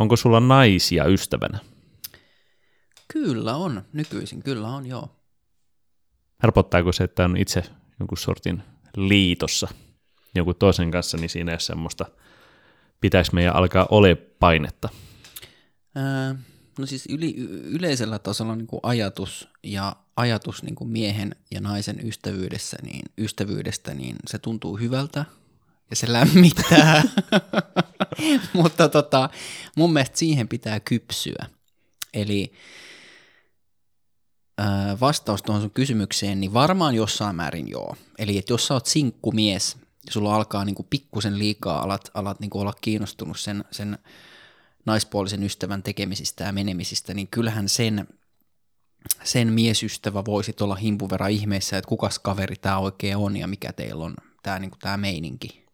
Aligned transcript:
Onko 0.00 0.16
sulla 0.16 0.40
naisia 0.40 1.04
ystävänä? 1.04 1.58
Kyllä 3.12 3.56
on, 3.56 3.82
nykyisin 3.92 4.42
kyllä 4.42 4.68
on, 4.68 4.86
joo. 4.86 5.08
Helpottaako 6.42 6.92
se, 6.92 7.04
että 7.04 7.24
on 7.24 7.36
itse 7.36 7.62
jonkun 8.00 8.18
sortin 8.18 8.62
liitossa 8.96 9.68
jonkun 10.34 10.56
toisen 10.56 10.90
kanssa, 10.90 11.16
niin 11.16 11.30
siinä 11.30 11.52
ei 11.52 11.54
ole 11.54 11.60
semmoista, 11.60 12.06
pitäisi 13.00 13.34
meidän 13.34 13.56
alkaa 13.56 13.86
ole 13.90 14.14
painetta? 14.14 14.88
Ää, 15.94 16.34
no 16.78 16.86
siis 16.86 17.06
yli, 17.06 17.34
yleisellä 17.64 18.18
tasolla 18.18 18.56
niin 18.56 18.66
kuin 18.66 18.80
ajatus 18.82 19.48
ja 19.62 19.96
ajatus 20.16 20.62
niin 20.62 20.74
kuin 20.74 20.90
miehen 20.90 21.36
ja 21.50 21.60
naisen 21.60 22.08
ystävyydessä, 22.08 22.76
niin, 22.82 23.02
ystävyydestä, 23.18 23.94
niin 23.94 24.16
se 24.26 24.38
tuntuu 24.38 24.76
hyvältä 24.76 25.24
ja 25.90 25.96
se 25.96 26.12
lämmittää. 26.12 27.02
Mutta 28.52 28.88
tota, 28.88 29.30
mun 29.76 29.92
mielestä 29.92 30.18
siihen 30.18 30.48
pitää 30.48 30.80
kypsyä. 30.80 31.46
Eli 32.14 32.52
vastaus 35.00 35.42
tuohon 35.42 35.62
sun 35.62 35.70
kysymykseen, 35.70 36.40
niin 36.40 36.52
varmaan 36.52 36.94
jossain 36.94 37.36
määrin 37.36 37.68
joo. 37.68 37.96
Eli 38.18 38.38
että 38.38 38.52
jos 38.52 38.66
sä 38.66 38.74
oot 38.74 38.86
sinkkumies 38.86 39.76
ja 40.06 40.12
sulla 40.12 40.34
alkaa 40.34 40.64
niinku 40.64 40.82
pikkusen 40.82 41.38
liikaa, 41.38 41.82
alat, 41.82 42.10
alat 42.14 42.40
niinku 42.40 42.60
olla 42.60 42.72
kiinnostunut 42.80 43.40
sen, 43.40 43.64
sen 43.70 43.98
naispuolisen 44.86 45.42
ystävän 45.42 45.82
tekemisistä 45.82 46.44
ja 46.44 46.52
menemisistä, 46.52 47.14
niin 47.14 47.28
kyllähän 47.28 47.68
sen, 47.68 48.08
sen 49.24 49.52
miesystävä 49.52 50.24
voisi 50.24 50.54
olla 50.60 50.74
himpuvera 50.74 51.26
ihmeessä, 51.26 51.78
että 51.78 51.88
kukas 51.88 52.18
kaveri 52.18 52.56
tämä 52.56 52.78
oikein 52.78 53.16
on 53.16 53.36
ja 53.36 53.46
mikä 53.46 53.72
teillä 53.72 54.04
on 54.04 54.14
tämä 54.42 54.58
niinku 54.58 54.76
tää 54.80 54.96
meininki. 54.96 55.64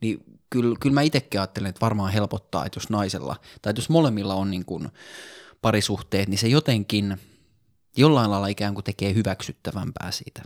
Niin 0.00 0.24
kyllä, 0.50 0.76
kyllä 0.80 0.94
mä 0.94 1.02
itsekin 1.02 1.40
ajattelen, 1.40 1.68
että 1.68 1.80
varmaan 1.80 2.12
helpottaa, 2.12 2.66
että 2.66 2.76
jos 2.76 2.90
naisella, 2.90 3.36
tai 3.62 3.72
jos 3.76 3.88
molemmilla 3.88 4.34
on 4.34 4.50
niinku 4.50 4.82
parisuhteet, 5.62 6.28
niin 6.28 6.38
se 6.38 6.48
jotenkin– 6.48 7.16
jollain 7.96 8.30
lailla 8.30 8.46
ikään 8.46 8.74
kuin 8.74 8.84
tekee 8.84 9.14
hyväksyttävämpää 9.14 10.10
siitä. 10.10 10.42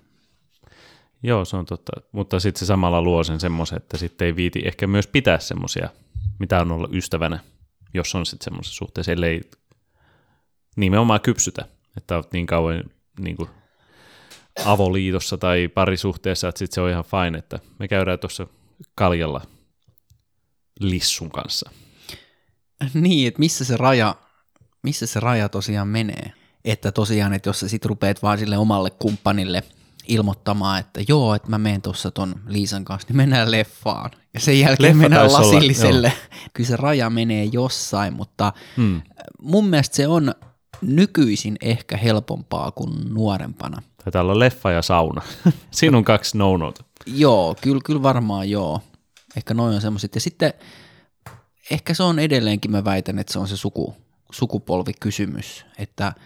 Joo, 1.22 1.44
se 1.44 1.56
on 1.56 1.66
totta, 1.66 1.92
mutta 2.12 2.40
sitten 2.40 2.58
se 2.58 2.66
samalla 2.66 3.02
luo 3.02 3.24
sen 3.24 3.40
semmoisen, 3.40 3.76
että 3.76 3.98
sitten 3.98 4.26
ei 4.26 4.36
viiti 4.36 4.62
ehkä 4.64 4.86
myös 4.86 5.06
pitää 5.06 5.38
semmoisia, 5.38 5.88
mitä 6.38 6.60
on 6.60 6.72
ollut 6.72 6.94
ystävänä, 6.94 7.38
jos 7.94 8.14
on 8.14 8.26
sitten 8.26 8.44
semmoisessa 8.44 8.76
suhteessa, 8.76 9.12
ellei 9.12 9.40
nimenomaan 10.76 11.20
kypsytä, 11.20 11.64
että 11.96 12.16
olet 12.16 12.32
niin 12.32 12.46
kauan 12.46 12.84
niin 13.20 13.36
kuin 13.36 13.48
avoliitossa 14.64 15.38
tai 15.38 15.68
parisuhteessa, 15.68 16.48
että 16.48 16.58
sitten 16.58 16.74
se 16.74 16.80
on 16.80 16.90
ihan 16.90 17.04
fine, 17.04 17.38
että 17.38 17.58
me 17.78 17.88
käydään 17.88 18.18
tuossa 18.18 18.46
kaljalla 18.94 19.40
lissun 20.80 21.30
kanssa. 21.30 21.70
Niin, 22.94 23.28
että 23.28 23.38
missä 23.38 23.64
se 23.64 23.76
raja, 23.76 24.14
missä 24.82 25.06
se 25.06 25.20
raja 25.20 25.48
tosiaan 25.48 25.88
menee? 25.88 26.32
että 26.64 26.92
tosiaan, 26.92 27.32
että 27.32 27.48
jos 27.48 27.60
sä 27.60 27.68
sit 27.68 27.84
rupeat 27.84 28.22
vaan 28.22 28.38
sille 28.38 28.58
omalle 28.58 28.90
kumppanille 28.90 29.62
ilmoittamaan, 30.08 30.80
että 30.80 31.00
joo, 31.08 31.34
että 31.34 31.50
mä 31.50 31.58
menen 31.58 31.82
tuossa 31.82 32.10
ton 32.10 32.34
Liisan 32.46 32.84
kanssa, 32.84 33.08
niin 33.08 33.16
mennään 33.16 33.50
leffaan. 33.50 34.10
Ja 34.34 34.40
sen 34.40 34.60
jälkeen 34.60 34.88
Leffa 34.88 35.02
mennään 35.02 35.32
lasilliselle. 35.32 36.08
Olla, 36.08 36.18
Kyllä 36.54 36.68
se 36.68 36.76
raja 36.76 37.10
menee 37.10 37.44
jossain, 37.44 38.12
mutta 38.14 38.52
hmm. 38.76 39.02
mun 39.42 39.68
mielestä 39.68 39.96
se 39.96 40.08
on 40.08 40.34
nykyisin 40.82 41.56
ehkä 41.60 41.96
helpompaa 41.96 42.70
kuin 42.70 42.92
nuorempana. 43.14 43.82
Täällä 44.12 44.32
on 44.32 44.38
leffa 44.38 44.70
ja 44.70 44.82
sauna. 44.82 45.22
Siinä 45.70 45.96
on 45.96 46.04
kaksi 46.04 46.38
no 46.38 46.72
Joo, 47.06 47.56
kyllä, 47.60 47.80
kyllä 47.84 48.02
varmaan 48.02 48.50
joo. 48.50 48.80
Ehkä 49.36 49.54
noin 49.54 49.74
on 49.74 49.80
semmoiset. 49.80 50.14
Ja 50.14 50.20
sitten 50.20 50.52
ehkä 51.70 51.94
se 51.94 52.02
on 52.02 52.18
edelleenkin, 52.18 52.70
mä 52.70 52.84
väitän, 52.84 53.18
että 53.18 53.32
se 53.32 53.38
on 53.38 53.48
se 53.48 53.56
suku, 53.56 53.96
sukupolvikysymys, 54.32 55.64
että– 55.78 56.12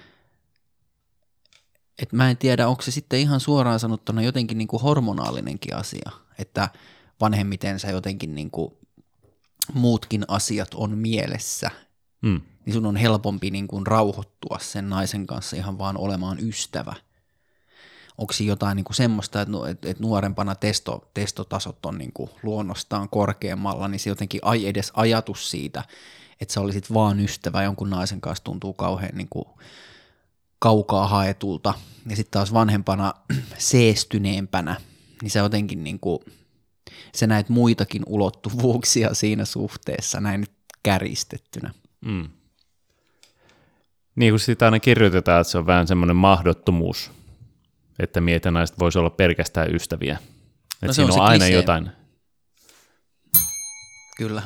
et 1.98 2.12
mä 2.12 2.30
en 2.30 2.36
tiedä, 2.36 2.68
onko 2.68 2.82
se 2.82 2.90
sitten 2.90 3.20
ihan 3.20 3.40
suoraan 3.40 3.80
sanottuna 3.80 4.22
jotenkin 4.22 4.58
niin 4.58 4.68
kuin 4.68 4.82
hormonaalinenkin 4.82 5.76
asia, 5.76 6.10
että 6.38 6.68
vanhemmiten 7.20 7.80
sä 7.80 7.90
jotenkin 7.90 8.34
niin 8.34 8.50
kuin 8.50 8.72
muutkin 9.74 10.24
asiat 10.28 10.74
on 10.74 10.98
mielessä, 10.98 11.70
mm. 12.22 12.40
niin 12.66 12.74
sun 12.74 12.86
on 12.86 12.96
helpompi 12.96 13.50
niin 13.50 13.68
kuin 13.68 13.86
rauhoittua 13.86 14.58
sen 14.60 14.88
naisen 14.88 15.26
kanssa 15.26 15.56
ihan 15.56 15.78
vaan 15.78 15.96
olemaan 15.96 16.38
ystävä. 16.48 16.94
Onko 18.18 18.32
siinä 18.32 18.52
jotain 18.52 18.76
niin 18.76 18.84
kuin 18.84 18.96
semmoista, 18.96 19.40
että, 19.40 19.90
että 19.90 20.02
nuorempana 20.02 20.54
testo, 20.54 21.10
testotasot 21.14 21.86
on 21.86 21.98
niin 21.98 22.12
kuin 22.12 22.30
luonnostaan 22.42 23.08
korkeammalla, 23.08 23.88
niin 23.88 24.00
se 24.00 24.10
jotenkin 24.10 24.40
ai 24.44 24.66
edes 24.66 24.92
ajatus 24.94 25.50
siitä, 25.50 25.84
että 26.40 26.54
sä 26.54 26.60
olisit 26.60 26.94
vaan 26.94 27.20
ystävä 27.20 27.62
jonkun 27.62 27.90
naisen 27.90 28.20
kanssa 28.20 28.44
tuntuu 28.44 28.72
kauhean 28.72 29.14
niin 29.14 29.28
kuin 29.30 29.44
kaukaa 30.58 31.08
haetulta, 31.08 31.74
ja 32.08 32.16
sitten 32.16 32.30
taas 32.30 32.52
vanhempana 32.52 33.14
seestyneempänä, 33.58 34.76
niin 35.22 35.30
se 35.30 35.38
jotenkin 35.38 35.84
niin 35.84 36.00
kuin, 36.00 36.18
se 37.14 37.26
näet 37.26 37.48
muitakin 37.48 38.02
ulottuvuuksia 38.06 39.14
siinä 39.14 39.44
suhteessa, 39.44 40.20
näin 40.20 40.40
nyt 40.40 40.52
käristettynä. 40.82 41.74
Mm. 42.00 42.28
Niin 44.14 44.32
kuin 44.32 44.40
sitä 44.40 44.64
aina 44.64 44.80
kirjoitetaan, 44.80 45.40
että 45.40 45.50
se 45.50 45.58
on 45.58 45.66
vähän 45.66 45.86
semmoinen 45.86 46.16
mahdottomuus, 46.16 47.10
että 47.98 48.20
miehet 48.20 48.44
ja 48.44 48.50
naiset 48.50 48.78
voisi 48.78 48.98
olla 48.98 49.10
pelkästään 49.10 49.74
ystäviä. 49.74 50.18
Että 50.74 50.86
no 50.86 50.92
siinä 50.92 51.12
on, 51.12 51.20
on 51.20 51.26
aina 51.26 51.44
klisee. 51.44 51.56
jotain. 51.56 51.90
Kyllä. 54.16 54.42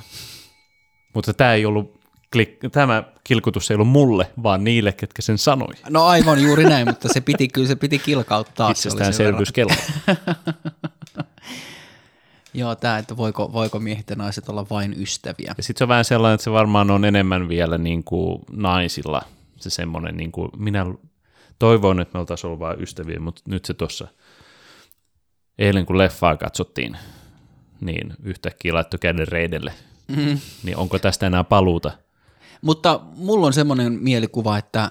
Mutta 1.14 1.34
tämä 1.34 1.54
ei 1.54 1.66
ollut 1.66 2.00
klik- 2.36 2.70
tämä 2.72 3.04
kilkutus 3.24 3.70
ei 3.70 3.74
ollut 3.74 3.88
mulle, 3.88 4.30
vaan 4.42 4.64
niille, 4.64 4.92
ketkä 4.92 5.22
sen 5.22 5.38
sanoi. 5.38 5.74
No 5.90 6.04
aivan 6.04 6.42
juuri 6.42 6.64
näin, 6.64 6.88
mutta 6.88 7.08
se 7.08 7.20
piti 7.20 7.48
kyllä 7.48 7.68
se 7.68 7.76
piti 7.76 7.98
kilkauttaa. 7.98 8.70
Itsestäänselvyyskello. 8.70 9.74
Joo, 12.54 12.74
tämä, 12.74 12.98
että 12.98 13.16
voiko, 13.16 13.52
voiko 13.52 13.80
miehet 13.80 14.10
ja 14.10 14.16
naiset 14.16 14.48
olla 14.48 14.66
vain 14.70 15.02
ystäviä. 15.02 15.54
Ja 15.56 15.62
sitten 15.62 15.78
se 15.78 15.84
on 15.84 15.88
vähän 15.88 16.04
sellainen, 16.04 16.34
että 16.34 16.44
se 16.44 16.50
varmaan 16.50 16.90
on 16.90 17.04
enemmän 17.04 17.48
vielä 17.48 17.78
niin 17.78 18.04
kuin 18.04 18.42
naisilla 18.52 19.22
se 19.56 19.70
semmoinen, 19.70 20.16
niin 20.16 20.32
kuin 20.32 20.50
minä 20.56 20.86
toivoin, 21.58 22.00
että 22.00 22.14
me 22.14 22.20
oltaisiin 22.20 22.48
ollut 22.48 22.60
vain 22.60 22.82
ystäviä, 22.82 23.20
mutta 23.20 23.42
nyt 23.48 23.64
se 23.64 23.74
tuossa 23.74 24.08
eilen 25.58 25.86
kun 25.86 25.98
leffaa 25.98 26.36
katsottiin, 26.36 26.96
niin 27.80 28.14
yhtäkkiä 28.22 28.74
laittoi 28.74 28.98
käden 28.98 29.28
reidelle. 29.28 29.74
Mm. 30.08 30.38
Niin 30.62 30.76
onko 30.76 30.98
tästä 30.98 31.26
enää 31.26 31.44
paluuta? 31.44 31.92
Mutta 32.62 33.00
mulla 33.16 33.46
on 33.46 33.52
semmoinen 33.52 33.92
mielikuva, 33.92 34.58
että, 34.58 34.90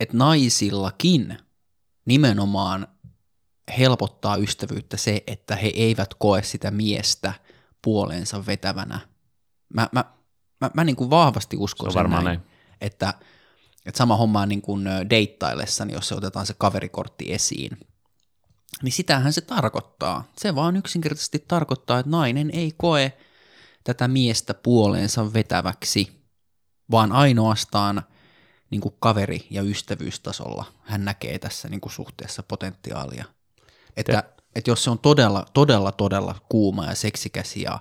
että 0.00 0.16
naisillakin 0.16 1.38
nimenomaan 2.04 2.86
helpottaa 3.78 4.36
ystävyyttä 4.36 4.96
se, 4.96 5.22
että 5.26 5.56
he 5.56 5.72
eivät 5.74 6.14
koe 6.14 6.42
sitä 6.42 6.70
miestä 6.70 7.32
puoleensa 7.82 8.46
vetävänä. 8.46 8.98
Mä, 9.74 9.88
mä, 9.92 10.04
mä, 10.60 10.70
mä 10.74 10.84
niin 10.84 10.96
kuin 10.96 11.10
vahvasti 11.10 11.56
uskon 11.56 11.92
sen 11.92 12.10
näin, 12.10 12.24
näin, 12.24 12.40
Että, 12.80 13.14
että 13.86 13.98
sama 13.98 14.16
homma 14.16 14.46
niin 14.46 14.62
kuin 14.62 14.84
deittaillessani, 15.10 15.92
jos 15.92 16.08
se 16.08 16.14
otetaan 16.14 16.46
se 16.46 16.54
kaverikortti 16.58 17.32
esiin, 17.32 17.78
niin 18.82 18.92
sitähän 18.92 19.32
se 19.32 19.40
tarkoittaa. 19.40 20.24
Se 20.38 20.54
vaan 20.54 20.76
yksinkertaisesti 20.76 21.44
tarkoittaa, 21.48 21.98
että 21.98 22.10
nainen 22.10 22.50
ei 22.50 22.72
koe 22.76 23.12
tätä 23.84 24.08
miestä 24.08 24.54
puoleensa 24.54 25.32
vetäväksi, 25.32 26.22
vaan 26.90 27.12
ainoastaan 27.12 28.02
niin 28.70 28.80
kuin 28.80 28.94
kaveri- 29.00 29.46
ja 29.50 29.62
ystävyystasolla 29.62 30.64
hän 30.82 31.04
näkee 31.04 31.38
tässä 31.38 31.68
niin 31.68 31.80
kuin 31.80 31.92
suhteessa 31.92 32.42
potentiaalia. 32.42 33.24
Että, 33.96 34.24
että 34.56 34.70
jos 34.70 34.84
se 34.84 34.90
on 34.90 34.98
todella, 34.98 35.46
todella, 35.52 35.92
todella 35.92 36.34
kuuma 36.48 36.86
ja 36.86 36.94
seksikäs 36.94 37.56
ja 37.56 37.78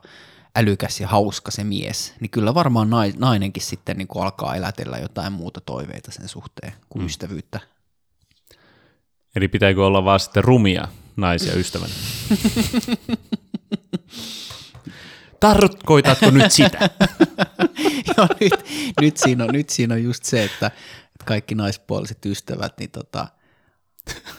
älykäs 0.56 1.00
ja 1.00 1.08
hauska 1.08 1.52
se 1.52 1.64
mies, 1.64 2.14
niin 2.20 2.30
kyllä 2.30 2.54
varmaan 2.54 2.90
nainenkin 3.18 3.64
sitten 3.64 3.98
niin 3.98 4.08
kuin 4.08 4.24
alkaa 4.24 4.56
elätellä 4.56 4.98
jotain 4.98 5.34
muuta 5.34 5.62
toiveita 5.62 6.12
sen 6.12 6.28
suhteen 6.28 6.74
kuin 6.90 7.02
hmm. 7.02 7.08
ystävyyttä. 7.08 7.60
Eli 9.36 9.48
pitääkö 9.48 9.86
olla 9.86 10.06
vaan 10.06 10.20
sitten 10.20 10.44
rumia 10.44 10.88
naisia 11.16 11.54
ystävänä? 11.54 11.94
Tarkoitatko 15.40 16.30
nyt 16.30 16.52
sitä? 16.52 16.80
Joo, 18.18 18.28
nyt, 18.40 18.54
nyt, 19.02 19.18
siinä 19.18 19.44
on, 19.44 19.50
nyt 19.54 19.70
siinä 19.70 19.94
on 19.94 20.04
just 20.04 20.24
se, 20.24 20.44
että, 20.44 20.68
että 20.68 21.26
kaikki 21.26 21.56
naispuoliset 21.56 22.26
ystävät 22.26 22.74
niin 22.80 22.92
tota, 22.92 23.28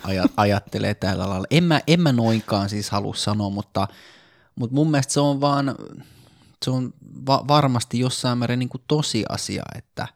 ajat, 0.04 0.32
ajattelee 0.36 0.94
tällä 0.94 1.28
lailla. 1.28 1.46
En 1.50 1.64
mä, 1.64 1.80
en 1.86 2.00
mä 2.00 2.12
noinkaan 2.12 2.68
siis 2.68 2.90
halua 2.90 3.14
sanoa, 3.14 3.50
mutta, 3.50 3.88
mutta 4.54 4.74
mun 4.74 4.90
mielestä 4.90 5.12
se 5.12 5.20
on 5.20 5.40
vaan, 5.40 5.74
se 6.64 6.70
on 6.70 6.94
va- 7.26 7.44
varmasti 7.48 7.98
jossain 7.98 8.38
määrin 8.38 8.58
niin 8.58 8.68
kuin 8.68 8.82
tosiasia, 8.88 9.62
että, 9.74 10.08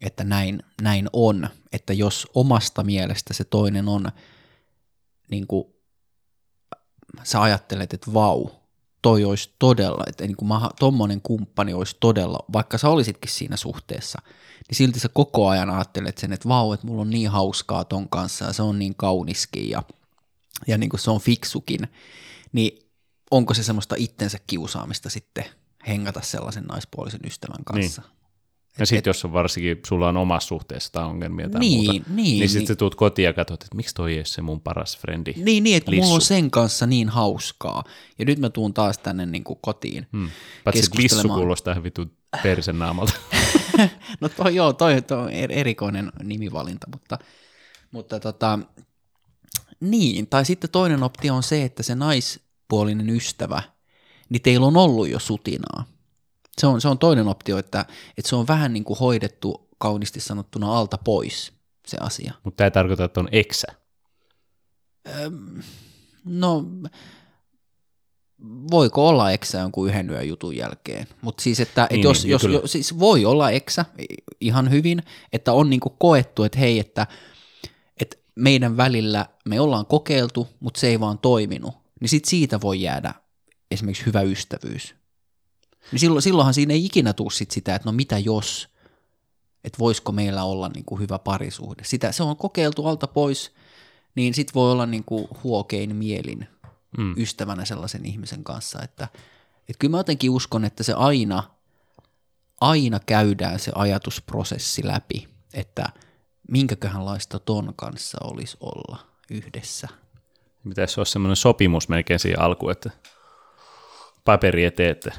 että 0.00 0.24
näin, 0.24 0.62
näin 0.82 1.08
on. 1.12 1.48
Että 1.72 1.92
jos 1.92 2.26
omasta 2.34 2.84
mielestä 2.84 3.34
se 3.34 3.44
toinen 3.44 3.88
on, 3.88 4.08
niin 5.30 5.46
kuin, 5.46 5.64
sä 7.22 7.42
ajattelet, 7.42 7.94
että 7.94 8.14
vau, 8.14 8.48
toi 9.02 9.24
olisi 9.24 9.54
todella, 9.58 10.04
että 10.06 10.26
niin 10.26 10.36
kuin 10.36 10.48
mä, 10.48 10.70
tommonen 10.80 11.20
kumppani 11.20 11.74
olisi 11.74 11.96
todella, 12.00 12.38
vaikka 12.52 12.78
sä 12.78 12.88
olisitkin 12.88 13.30
siinä 13.30 13.56
suhteessa, 13.56 14.18
niin 14.68 14.76
silti 14.76 15.00
sä 15.00 15.08
koko 15.08 15.48
ajan 15.48 15.70
ajattelet 15.70 16.18
sen, 16.18 16.32
että 16.32 16.48
vau, 16.48 16.72
että 16.72 16.86
mulla 16.86 17.02
on 17.02 17.10
niin 17.10 17.30
hauskaa 17.30 17.84
ton 17.84 18.08
kanssa 18.08 18.44
ja 18.44 18.52
se 18.52 18.62
on 18.62 18.78
niin 18.78 18.94
kauniskin 18.94 19.70
ja, 19.70 19.82
ja 20.66 20.78
niin 20.78 20.90
kuin 20.90 21.00
se 21.00 21.10
on 21.10 21.20
fiksukin, 21.20 21.88
niin 22.52 22.85
onko 23.30 23.54
se 23.54 23.62
semmoista 23.62 23.94
itsensä 23.98 24.38
kiusaamista 24.46 25.10
sitten 25.10 25.44
hengata 25.88 26.20
sellaisen 26.22 26.64
naispuolisen 26.64 27.20
ystävän 27.26 27.64
kanssa? 27.64 28.02
Niin. 28.02 28.16
Ja 28.78 28.86
sitten 28.86 29.10
jos 29.10 29.24
on 29.24 29.32
varsinkin, 29.32 29.80
sulla 29.86 30.08
on 30.08 30.16
omassa 30.16 30.46
suhteessa 30.46 30.92
tai 30.92 31.04
ongelmia 31.04 31.48
tai 31.50 31.60
niin, 31.60 31.78
muuta, 31.78 31.92
niin, 31.92 32.04
niin, 32.08 32.38
niin 32.40 32.48
sitten 32.48 32.60
niin. 32.60 32.68
sä 32.68 32.76
tuut 32.76 32.94
kotiin 32.94 33.26
ja 33.26 33.32
katsot, 33.32 33.62
että 33.62 33.76
miksi 33.76 33.94
toi 33.94 34.12
ei 34.12 34.18
ole 34.18 34.24
se 34.24 34.42
mun 34.42 34.60
paras 34.60 34.98
frendi. 34.98 35.32
Niin, 35.36 35.64
niin 35.64 35.76
että 35.76 35.90
mulla 35.90 36.14
on 36.14 36.20
sen 36.20 36.50
kanssa 36.50 36.86
niin 36.86 37.08
hauskaa. 37.08 37.84
Ja 38.18 38.24
nyt 38.24 38.38
mä 38.38 38.50
tuun 38.50 38.74
taas 38.74 38.98
tänne 38.98 39.26
niin 39.26 39.44
kuin 39.44 39.58
kotiin 39.62 40.06
Hmm. 40.12 40.30
Paitsi 40.64 40.78
että 40.78 40.78
lissu 40.78 40.90
keskustelemaan. 41.02 41.40
kuulostaa 41.40 41.72
ihan 41.72 41.82
vittu 41.84 42.06
persen 42.42 42.78
naamalta. 42.78 43.12
No 44.20 44.28
toi, 44.28 44.54
joo, 44.54 44.72
toi, 44.72 45.02
toi 45.02 45.18
on 45.18 45.28
er- 45.28 45.52
erikoinen 45.52 46.12
nimivalinta, 46.22 46.86
mutta, 46.92 47.18
mutta 47.90 48.20
tota, 48.20 48.58
niin, 49.80 50.26
tai 50.26 50.44
sitten 50.44 50.70
toinen 50.70 51.02
optio 51.02 51.34
on 51.34 51.42
se, 51.42 51.62
että 51.64 51.82
se 51.82 51.94
naispuolinen 52.66 53.10
ystävä, 53.10 53.62
niin 54.28 54.42
teillä 54.42 54.66
on 54.66 54.76
ollut 54.76 55.08
jo 55.08 55.18
sutinaa. 55.18 55.84
Se 56.58 56.66
on, 56.66 56.80
se 56.80 56.88
on 56.88 56.98
toinen 56.98 57.28
optio, 57.28 57.58
että, 57.58 57.86
että 58.18 58.28
se 58.28 58.36
on 58.36 58.46
vähän 58.46 58.72
niin 58.72 58.84
kuin 58.84 58.98
hoidettu 58.98 59.68
kauniisti 59.78 60.20
sanottuna 60.20 60.78
alta 60.78 60.98
pois 60.98 61.52
se 61.86 61.96
asia. 62.00 62.32
Mutta 62.44 62.56
tämä 62.56 62.66
ei 62.66 62.70
tarkoita, 62.70 63.04
että 63.04 63.20
on 63.20 63.28
eksä. 63.32 63.66
No, 66.24 66.64
voiko 68.70 69.08
olla 69.08 69.30
eksä 69.30 69.58
jonkun 69.58 69.88
yhden 69.88 70.10
yön 70.10 70.28
jutun 70.28 70.56
jälkeen? 70.56 71.06
Mutta 71.22 71.42
siis, 71.42 71.60
että 71.60 71.84
et 71.84 71.90
Niin, 71.90 72.02
jos, 72.02 72.22
niin, 72.22 72.30
jos, 72.30 72.42
kyllä. 72.42 72.58
jos, 72.58 72.72
siis 72.72 72.98
voi 72.98 73.24
olla 73.24 73.50
eksä 73.50 73.84
ihan 74.40 74.70
hyvin, 74.70 75.02
että 75.32 75.52
on 75.52 75.70
niinku 75.70 75.90
koettu, 75.90 76.44
että 76.44 76.58
hei, 76.58 76.78
että, 76.78 77.06
että 78.00 78.16
meidän 78.34 78.76
välillä 78.76 79.26
me 79.44 79.60
ollaan 79.60 79.86
kokeiltu, 79.86 80.48
mutta 80.60 80.80
se 80.80 80.86
ei 80.86 81.00
vaan 81.00 81.18
toiminut, 81.18 81.85
niin 82.00 82.08
sit 82.08 82.24
siitä 82.24 82.60
voi 82.60 82.82
jäädä 82.82 83.14
esimerkiksi 83.70 84.06
hyvä 84.06 84.20
ystävyys. 84.22 84.94
Niin 85.92 86.00
silloin, 86.00 86.22
silloinhan 86.22 86.54
siinä 86.54 86.74
ei 86.74 86.84
ikinä 86.84 87.12
tule 87.12 87.30
sit 87.30 87.50
sitä, 87.50 87.74
että 87.74 87.88
no 87.88 87.92
mitä 87.92 88.18
jos, 88.18 88.68
että 89.64 89.78
voisiko 89.78 90.12
meillä 90.12 90.44
olla 90.44 90.68
niinku 90.68 90.98
hyvä 90.98 91.18
parisuhde. 91.18 91.84
Sitä, 91.84 92.12
se 92.12 92.22
on 92.22 92.36
kokeiltu 92.36 92.86
alta 92.86 93.06
pois, 93.06 93.52
niin 94.14 94.34
sit 94.34 94.54
voi 94.54 94.72
olla 94.72 94.86
niinku 94.86 95.28
huokein 95.44 95.96
mielin 95.96 96.48
Mm. 96.98 97.14
ystävänä 97.16 97.64
sellaisen 97.64 98.06
ihmisen 98.06 98.44
kanssa, 98.44 98.82
että, 98.82 99.08
että 99.58 99.78
kyllä 99.78 99.90
mä 99.90 99.98
jotenkin 99.98 100.30
uskon, 100.30 100.64
että 100.64 100.82
se 100.82 100.92
aina, 100.92 101.42
aina 102.60 103.00
käydään 103.00 103.58
se 103.58 103.72
ajatusprosessi 103.74 104.86
läpi, 104.86 105.28
että 105.54 105.88
minkäköhänlaista 106.50 107.38
ton 107.38 107.72
kanssa 107.76 108.18
olisi 108.24 108.56
olla 108.60 108.98
yhdessä. 109.30 109.88
Pitäisi 110.68 111.00
olla 111.00 111.04
semmoinen 111.04 111.36
sopimus 111.36 111.88
melkein 111.88 112.18
siihen 112.20 112.40
alkuun, 112.40 112.72
että 112.72 112.90
paperi 114.24 114.64
eteen, 114.64 114.90
että 114.90 115.10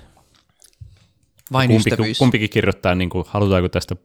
Vain 1.51 1.69
kumpi, 1.69 1.89
ystävyys. 1.89 2.17
kumpikin 2.17 2.49
kirjoittaa, 2.49 2.95
niin 2.95 3.09
kuin, 3.09 3.25
halutaanko 3.27 3.69
tästä 3.69 3.95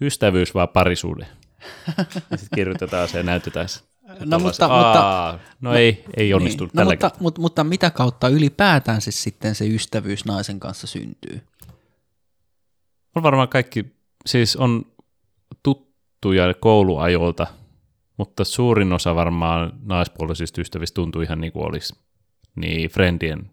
ystävyys 0.00 0.54
vai 0.54 0.68
parisuuden. 0.72 1.26
Sitten 2.10 2.48
kirjoitetaan 2.54 3.08
se 3.08 3.18
ja 3.18 3.22
näytetään 3.24 3.68
se. 3.68 3.80
No, 4.24 4.38
mutta- 4.38 4.52
se, 4.56 4.62
mutta- 4.62 5.00
"Aa, 5.00 5.38
no, 5.60 5.74
ei, 5.74 6.04
ei 6.16 6.26
niin. 6.26 6.32
no, 6.60 6.66
tällä 6.74 6.90
mutta, 6.92 7.06
kertaa. 7.10 7.22
mutta, 7.22 7.40
mutta 7.40 7.64
mitä 7.64 7.90
kautta 7.90 8.28
ylipäätään 8.28 9.00
se 9.00 9.10
sitten 9.10 9.54
se 9.54 9.66
ystävyys 9.66 10.24
naisen 10.24 10.60
kanssa 10.60 10.86
syntyy? 10.86 11.40
On 13.14 13.22
varmaan 13.22 13.48
kaikki, 13.48 13.86
siis 14.26 14.56
on 14.56 14.86
tuttuja 15.62 16.54
kouluajolta, 16.60 17.46
mutta 18.20 18.44
suurin 18.44 18.92
osa 18.92 19.14
varmaan 19.14 19.72
naispuolisista 19.82 20.60
ystävistä 20.60 20.94
tuntuu 20.94 21.22
ihan 21.22 21.40
niin 21.40 21.52
kuin 21.52 21.66
olisi 21.66 21.94
niin 22.54 22.90
friendien 22.90 23.50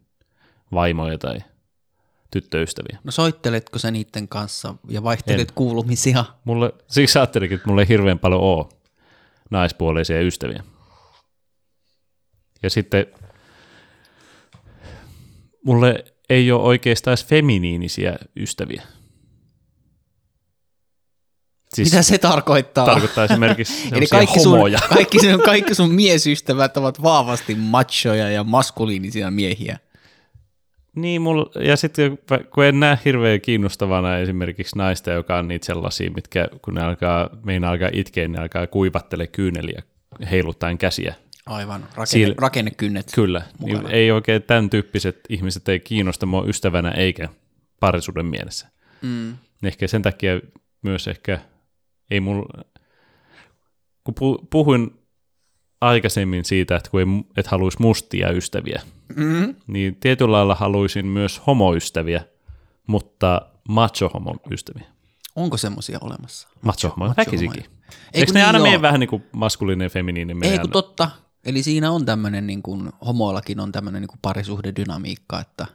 vaimoja 0.72 1.18
tai 1.18 1.40
tyttöystäviä. 2.32 3.00
No 3.04 3.12
soitteletko 3.12 3.80
sä 3.80 3.92
niiden 3.92 4.28
kanssa 4.28 4.76
ja 4.90 5.04
vaihtelet 5.04 5.50
En. 5.50 5.56
kuulumisia? 5.56 6.26
Mulle, 6.44 6.74
siksi 6.88 7.20
ajattelinkin, 7.20 7.56
että 7.56 7.68
mulla 7.68 7.82
ei 7.82 7.88
hirveän 7.88 8.20
paljon 8.20 8.42
ole 8.42 8.66
naispuolisia 9.50 10.22
ystäviä. 10.22 10.64
Ja 12.64 12.70
sitten 12.70 13.06
mulle 15.66 16.06
ei 16.30 16.52
ole 16.52 16.64
oikeastaan 16.64 17.12
edes 17.12 17.26
feminiinisiä 17.26 18.18
ystäviä. 18.36 18.84
Siis 21.78 21.92
Mitä 21.92 22.02
se 22.02 22.18
tarkoittaa? 22.18 22.86
tarkoittaa 22.86 23.26
esimerkiksi 23.26 23.88
Eli 23.98 24.08
kaikki 24.08 24.40
sun, 24.40 24.52
homoja. 24.52 24.80
kaikki, 24.96 25.20
sun, 25.20 25.42
kaikki 25.52 25.76
sun 25.76 25.92
miesystävät 25.94 26.78
ovat 26.78 27.04
vahvasti 27.04 27.56
machoja 27.56 28.30
ja 28.30 28.44
maskuliinisia 28.44 29.32
miehiä. 29.32 29.80
Niin, 30.96 31.22
mulla, 31.22 31.52
ja 31.64 31.76
sitten 31.76 32.20
kun 32.54 32.66
en 32.66 32.80
näe 32.80 33.00
hirveän 33.06 33.42
kiinnostavana 33.42 34.18
esimerkiksi 34.18 34.78
naista, 34.78 35.12
joka 35.12 35.38
on 35.38 35.48
niitä 35.48 35.66
sellaisia, 35.66 36.12
mitkä 36.12 36.48
kun 36.62 36.74
ne 36.74 36.82
alkaa, 36.82 37.30
meinaa 37.44 37.72
alkaa 37.72 37.90
itkeä, 37.94 38.28
ne 38.28 38.40
alkaa 38.40 38.68
kuivattele 38.68 39.28
kyyneliä 39.28 39.84
heiluttaen 40.32 40.78
käsiä. 40.78 41.16
Aivan, 41.46 41.88
rakenne, 41.96 42.28
Siil- 42.28 42.36
rakennekynnet. 42.38 43.12
Kyllä, 43.16 43.42
niin 43.60 43.88
ei 43.88 44.12
oikein 44.12 44.44
tämän 44.44 44.70
tyyppiset 44.70 45.20
ihmiset 45.30 45.70
ei 45.70 45.80
kiinnosta 45.80 46.26
mua 46.26 46.46
ystävänä 46.48 46.92
eikä 46.92 47.30
parisuuden 47.80 48.26
mielessä. 48.26 48.68
Mm. 49.02 49.38
Ehkä 49.64 49.88
sen 49.88 50.02
takia 50.02 50.40
myös 50.82 51.08
ehkä 51.08 51.40
ei 52.12 52.20
mulla, 52.20 52.64
kun 54.04 54.14
pu- 54.20 54.48
puhuin 54.50 55.00
aikaisemmin 55.82 56.46
siitä, 56.46 56.76
että 56.76 56.90
kun 56.90 57.00
ei, 57.00 57.06
et 57.38 57.48
haluaisi 57.48 57.82
mustia 57.82 58.32
ystäviä, 58.32 58.82
Mm. 59.16 59.56
niin 59.68 59.96
tietyllä 59.96 60.32
lailla 60.32 60.56
haluaisin 60.56 61.06
myös 61.06 61.42
homoystäviä, 61.48 62.24
mutta 62.88 63.42
macho-homoystäviä. 63.70 64.86
Onko 65.36 65.58
semmoisia 65.58 65.98
olemassa? 66.02 66.48
Macho-homo, 66.62 67.06
macho- 67.08 67.14
väkisikin. 67.18 67.64
Ei, 67.64 67.70
Eikö 68.14 68.32
ne 68.34 68.40
niin 68.40 68.48
aina 68.48 68.60
mene 68.60 68.82
vähän 68.82 69.00
niin 69.00 69.08
kuin 69.10 69.24
maskuliininen 69.32 69.86
ja 69.86 69.90
feminiininen? 69.90 70.52
Ei 70.52 70.60
kun 70.60 70.70
totta. 70.70 71.10
Eli 71.46 71.64
siinä 71.64 71.92
on 71.92 72.06
tämmöinen, 72.06 72.48
niin 72.48 72.62
kuin, 72.64 72.90
homoillakin 73.06 73.60
on 73.60 73.72
tämmöinen 73.72 74.02
niin 74.02 74.08
kuin 74.10 74.20
parisuhdedynamiikka, 74.22 75.40
että 75.40 75.66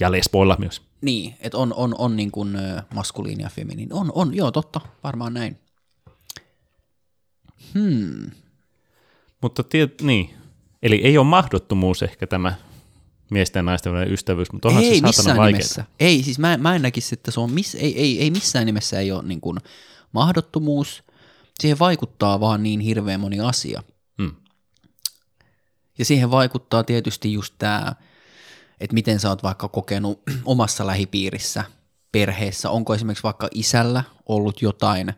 Ja 0.00 0.12
lesboilla 0.12 0.56
myös. 0.58 0.82
niin, 1.00 1.34
että 1.40 1.58
on, 1.58 1.74
on, 1.76 1.94
on 1.98 2.16
niin 2.16 2.30
kuin 2.30 2.58
maskuliini 2.94 3.42
ja 3.42 3.48
feminiini. 3.48 3.90
On, 3.92 4.12
on, 4.14 4.34
joo, 4.34 4.50
totta, 4.50 4.80
varmaan 5.04 5.34
näin. 5.34 5.58
Hmm. 7.74 8.30
Mutta 9.42 9.62
tiet, 9.62 10.02
niin. 10.02 10.30
Eli 10.82 10.96
ei 11.04 11.18
ole 11.18 11.26
mahdottomuus 11.26 12.02
ehkä 12.02 12.26
tämä 12.26 12.54
miesten 13.30 13.60
ja 13.60 13.62
naisten 13.62 13.92
välinen 13.92 14.14
ystävyys, 14.14 14.52
mutta 14.52 14.68
onhan 14.68 14.84
ei 14.84 14.90
se 14.90 14.94
saatana 14.94 15.08
missään 15.08 15.36
vaikeaa. 15.36 15.58
nimessä. 15.58 15.84
Ei, 16.00 16.22
siis 16.22 16.38
mä, 16.38 16.56
mä 16.56 16.74
en 16.74 16.82
näkisi, 16.82 17.14
että 17.14 17.30
se 17.30 17.40
on 17.40 17.52
miss, 17.52 17.74
ei, 17.74 18.00
ei, 18.00 18.20
ei 18.20 18.30
missään 18.30 18.66
nimessä 18.66 19.00
ei 19.00 19.12
ole 19.12 19.22
niin 19.22 19.40
kuin 19.40 19.58
mahdottomuus. 20.12 21.02
Siihen 21.60 21.78
vaikuttaa 21.78 22.40
vaan 22.40 22.62
niin 22.62 22.80
hirveän 22.80 23.20
moni 23.20 23.40
asia. 23.40 23.82
Mm. 24.18 24.34
Ja 25.98 26.04
siihen 26.04 26.30
vaikuttaa 26.30 26.84
tietysti 26.84 27.32
just 27.32 27.54
tämä, 27.58 27.94
että 28.80 28.94
miten 28.94 29.20
sä 29.20 29.28
oot 29.28 29.42
vaikka 29.42 29.68
kokenut 29.68 30.22
omassa 30.44 30.86
lähipiirissä, 30.86 31.64
perheessä. 32.12 32.70
Onko 32.70 32.94
esimerkiksi 32.94 33.22
vaikka 33.22 33.48
isällä 33.54 34.04
ollut 34.26 34.62
jotain 34.62 35.12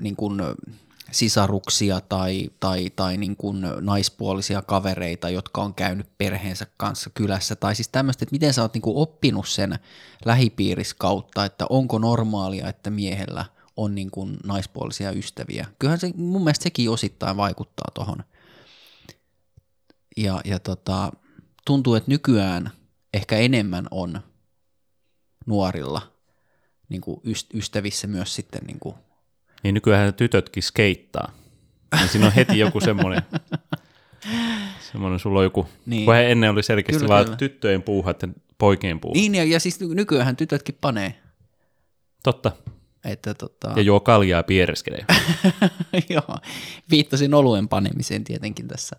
niin 0.00 0.16
kuin 0.16 0.40
sisaruksia 1.10 2.00
tai, 2.00 2.50
tai, 2.60 2.90
tai 2.96 3.16
niin 3.16 3.36
kuin 3.36 3.60
naispuolisia 3.80 4.62
kavereita, 4.62 5.30
jotka 5.30 5.62
on 5.62 5.74
käynyt 5.74 6.18
perheensä 6.18 6.66
kanssa 6.76 7.10
kylässä. 7.14 7.56
Tai 7.56 7.74
siis 7.74 7.88
tämmöistä, 7.88 8.24
että 8.24 8.34
miten 8.34 8.54
sä 8.54 8.62
oot 8.62 8.74
niin 8.74 8.82
kuin 8.82 8.96
oppinut 8.96 9.48
sen 9.48 9.78
lähipiiris 10.24 10.94
kautta, 10.94 11.44
että 11.44 11.66
onko 11.70 11.98
normaalia, 11.98 12.68
että 12.68 12.90
miehellä 12.90 13.44
on 13.76 13.94
niin 13.94 14.10
kuin 14.10 14.36
naispuolisia 14.44 15.10
ystäviä. 15.12 15.66
Kyllähän 15.78 16.00
se 16.00 16.12
mun 16.16 16.44
mielestä 16.44 16.62
sekin 16.62 16.90
osittain 16.90 17.36
vaikuttaa 17.36 17.88
tuohon 17.94 18.24
ja, 20.16 20.40
ja 20.44 20.58
tota, 20.58 21.12
tuntuu, 21.66 21.94
että 21.94 22.10
nykyään 22.10 22.70
ehkä 23.14 23.36
enemmän 23.36 23.86
on 23.90 24.20
nuorilla 25.46 26.12
niin 26.88 27.00
kuin 27.00 27.20
yst- 27.26 27.56
ystävissä 27.56 28.06
myös 28.06 28.34
sitten 28.34 28.62
niin 28.66 28.78
kuin, 28.80 28.96
Niin 29.64 29.74
nykyään 29.74 30.14
tytötkin 30.14 30.62
skeittaa. 30.62 31.32
Niin 31.98 32.08
siinä 32.08 32.26
on 32.26 32.32
heti 32.32 32.58
joku 32.58 32.80
semmoinen, 32.80 33.22
semmoinen 34.92 35.18
sulla 35.18 35.38
on 35.38 35.44
joku, 35.44 35.68
Niin. 35.86 36.04
kun 36.04 36.14
he 36.14 36.30
ennen 36.32 36.50
oli 36.50 36.62
selkeästi 36.62 36.98
Kyllä, 37.00 37.12
vaan 37.14 37.24
kyllä. 37.24 37.36
tyttöjen 37.36 37.82
puuhat 37.82 38.22
ja 38.22 38.28
poikien 38.58 39.00
puuhat. 39.00 39.14
Niin. 39.14 39.34
ja, 39.34 39.44
ja 39.44 39.60
siis 39.60 39.80
nykyään 39.80 40.36
tytötkin 40.36 40.78
panee, 40.80 41.14
Totta. 42.22 42.52
että 43.04 43.34
tota, 43.34 43.72
Ja 43.76 43.82
juo 43.82 44.00
kaljaa 44.00 44.42
piereskelee. 44.42 45.04
joo, 46.10 46.38
viittasin 46.90 47.34
oluen 47.34 47.68
panemiseen 47.68 48.24
tietenkin 48.24 48.68
tässä. 48.68 48.96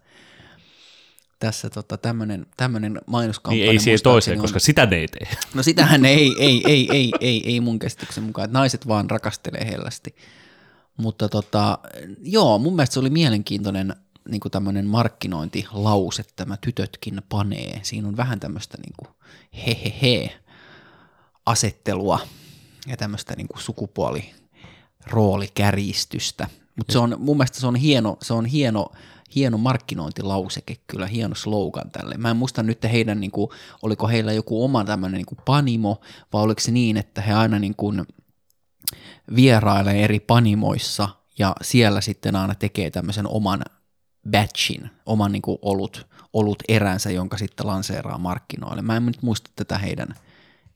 tässä 1.39 1.69
tota, 1.69 1.97
tämmöinen, 1.97 2.45
tämmöinen 2.57 3.01
mainoskampanja. 3.07 3.63
Niin 3.65 3.71
ei 3.71 3.79
siihen 3.79 3.99
toiseen, 4.03 4.37
on- 4.37 4.41
koska 4.41 4.59
sitä 4.59 4.85
ne 4.85 4.95
ei 4.95 5.07
tee. 5.07 5.27
No 5.53 5.63
sitähän 5.63 6.05
ei, 6.05 6.35
ei, 6.39 6.61
ei, 6.67 6.87
ei, 6.91 7.11
ei, 7.19 7.43
ei 7.45 7.59
mun 7.59 7.79
käsityksen 7.79 8.23
mukaan, 8.23 8.45
että 8.45 8.57
naiset 8.59 8.87
vaan 8.87 9.09
rakastelee 9.09 9.65
hellästi. 9.71 10.15
Mutta 10.97 11.29
tota, 11.29 11.79
joo, 12.21 12.59
mun 12.59 12.75
mielestä 12.75 12.93
se 12.93 12.99
oli 12.99 13.09
mielenkiintoinen 13.09 13.95
niin 14.29 14.39
kuin 14.39 14.51
tämmöinen 14.51 14.87
markkinointilause, 14.87 16.23
tämä 16.35 16.57
tytötkin 16.57 17.21
panee. 17.29 17.79
Siinä 17.83 18.07
on 18.07 18.17
vähän 18.17 18.39
tämmöistä 18.39 18.77
niin 18.77 18.93
kuin 18.97 19.09
hehehe 19.65 20.39
asettelua 21.45 22.19
ja 22.87 22.97
tämmöistä 22.97 23.35
niin 23.35 23.47
kuin 23.47 23.61
sukupuoli 23.61 24.31
roolikärjistystä. 25.07 26.47
Mutta 26.75 26.93
se 26.93 26.99
on, 26.99 27.15
mun 27.19 27.37
mielestä 27.37 27.59
se 27.59 27.67
on 27.67 27.75
hieno, 27.75 28.17
se 28.21 28.33
on 28.33 28.45
hieno, 28.45 28.91
hieno 29.35 29.57
markkinointilauseke, 29.57 30.75
kyllä 30.87 31.07
hieno 31.07 31.35
slogan 31.35 31.91
tälle. 31.91 32.17
Mä 32.17 32.29
en 32.29 32.37
muista 32.37 32.63
nyt 32.63 32.83
heidän, 32.83 33.19
niin 33.19 33.31
kuin, 33.31 33.49
oliko 33.81 34.07
heillä 34.07 34.33
joku 34.33 34.63
oma 34.63 34.85
tämmöinen 34.85 35.17
niin 35.17 35.43
panimo, 35.45 36.01
vai 36.33 36.41
oliko 36.41 36.61
se 36.61 36.71
niin, 36.71 36.97
että 36.97 37.21
he 37.21 37.33
aina 37.33 37.59
niin 37.59 37.75
kuin 37.75 38.05
vierailee 39.35 40.03
eri 40.03 40.19
panimoissa 40.19 41.09
ja 41.39 41.55
siellä 41.61 42.01
sitten 42.01 42.35
aina 42.35 42.55
tekee 42.55 42.91
tämmöisen 42.91 43.27
oman 43.27 43.61
batchin, 44.31 44.89
oman 45.05 45.31
niin 45.31 45.41
kuin 45.41 45.57
olut, 45.61 46.07
olut 46.33 46.63
eränsä, 46.67 47.11
jonka 47.11 47.37
sitten 47.37 47.67
lanseeraa 47.67 48.17
markkinoille. 48.17 48.81
Mä 48.81 48.97
en 48.97 49.05
nyt 49.05 49.21
muista 49.21 49.51
tätä 49.55 49.77
heidän, 49.77 50.15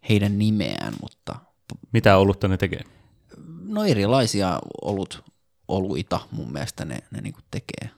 heidän 0.10 0.40
nimeään, 0.40 0.94
mutta 1.02 1.36
Mitä 1.92 2.18
olutta 2.18 2.48
ne 2.48 2.58
tekee? 2.58 2.82
no 3.64 3.84
erilaisia 3.84 4.60
olut, 4.82 5.24
oluita 5.68 6.20
mun 6.32 6.52
mielestä 6.52 6.86
ne, 6.86 7.00
ne 7.12 7.22
niin 7.22 7.36
tekee. 7.52 7.90